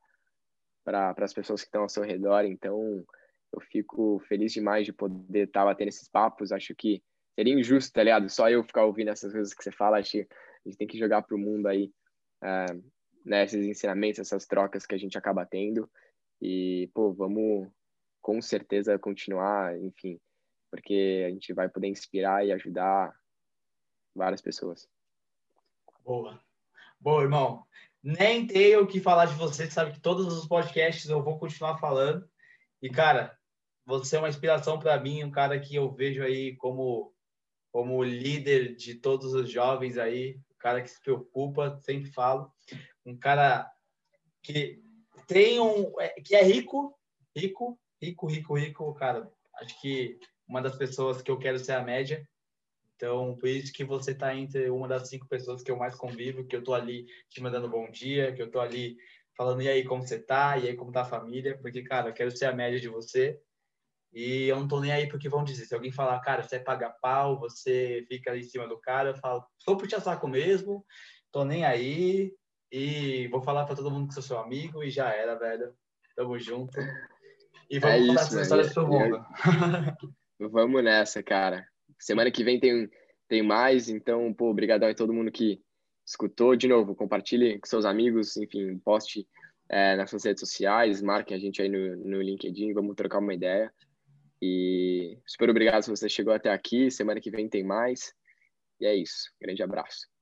[0.84, 2.45] para as pessoas que estão ao seu redor.
[2.45, 3.03] Então,
[3.51, 6.53] eu fico feliz demais de poder estar tá batendo esses papos.
[6.53, 7.03] Acho que
[7.34, 8.28] seria injusto, tá ligado?
[8.28, 9.99] Só eu ficar ouvindo essas coisas que você fala.
[9.99, 11.90] Acho que a gente tem que jogar para o mundo aí
[12.42, 12.66] é,
[13.24, 15.90] né, esses ensinamentos, essas trocas que a gente acaba tendo.
[16.47, 17.72] E, pô, vamos
[18.20, 20.20] com certeza continuar, enfim,
[20.70, 23.18] porque a gente vai poder inspirar e ajudar
[24.14, 24.86] várias pessoas.
[26.05, 26.38] Boa.
[27.01, 27.66] Boa, irmão.
[28.03, 31.78] Nem tenho o que falar de você, sabe que todos os podcasts eu vou continuar
[31.78, 32.28] falando.
[32.82, 33.38] E, cara,
[33.86, 37.11] você é uma inspiração para mim, um cara que eu vejo aí como
[37.72, 42.53] como líder de todos os jovens aí, um cara que se preocupa, sempre falo,
[43.05, 43.68] um cara
[44.42, 44.84] que
[45.26, 46.96] tem um é, que é rico,
[47.36, 49.30] rico, rico, rico, rico, cara.
[49.56, 52.26] Acho que uma das pessoas que eu quero ser a média.
[52.96, 56.46] Então, por isso que você está entre uma das cinco pessoas que eu mais convivo,
[56.46, 58.96] que eu tô ali te mandando bom dia, que eu tô ali
[59.36, 62.14] falando e aí como você tá, e aí como tá a família, porque cara, eu
[62.14, 63.40] quero ser a média de você
[64.14, 65.66] e eu não tô nem aí porque vão dizer.
[65.66, 69.16] Se alguém falar, cara, você paga pau, você fica ali em cima do cara, eu
[69.16, 70.86] falo, sou puxa saco mesmo,
[71.32, 72.32] tô nem aí.
[72.76, 75.72] E vou falar para todo mundo que sou seu amigo e já era, velho.
[76.16, 76.76] Tamo junto.
[77.70, 79.24] E vamos é contar essa história pro mundo.
[80.50, 81.64] vamos nessa, cara.
[82.00, 82.90] Semana que vem tem,
[83.28, 85.62] tem mais, então, pô, obrigadão a todo mundo que
[86.04, 86.56] escutou.
[86.56, 89.24] De novo, compartilhe com seus amigos, enfim, poste
[89.68, 93.34] é, nas suas redes sociais, marquem a gente aí no, no LinkedIn, vamos trocar uma
[93.34, 93.72] ideia.
[94.42, 96.90] E super obrigado se você chegou até aqui.
[96.90, 98.12] Semana que vem tem mais.
[98.80, 99.30] E é isso.
[99.40, 100.12] Grande abraço.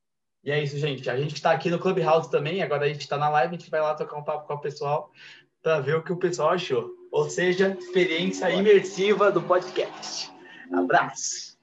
[0.45, 1.09] E é isso, gente.
[1.09, 2.63] A gente está aqui no Clubhouse também.
[2.63, 3.55] Agora a gente está na live.
[3.55, 5.11] A gente vai lá tocar um papo com o pessoal
[5.63, 6.91] para ver o que o pessoal achou.
[7.13, 10.33] Ou seja, experiência imersiva do podcast.
[10.73, 11.57] Abraço.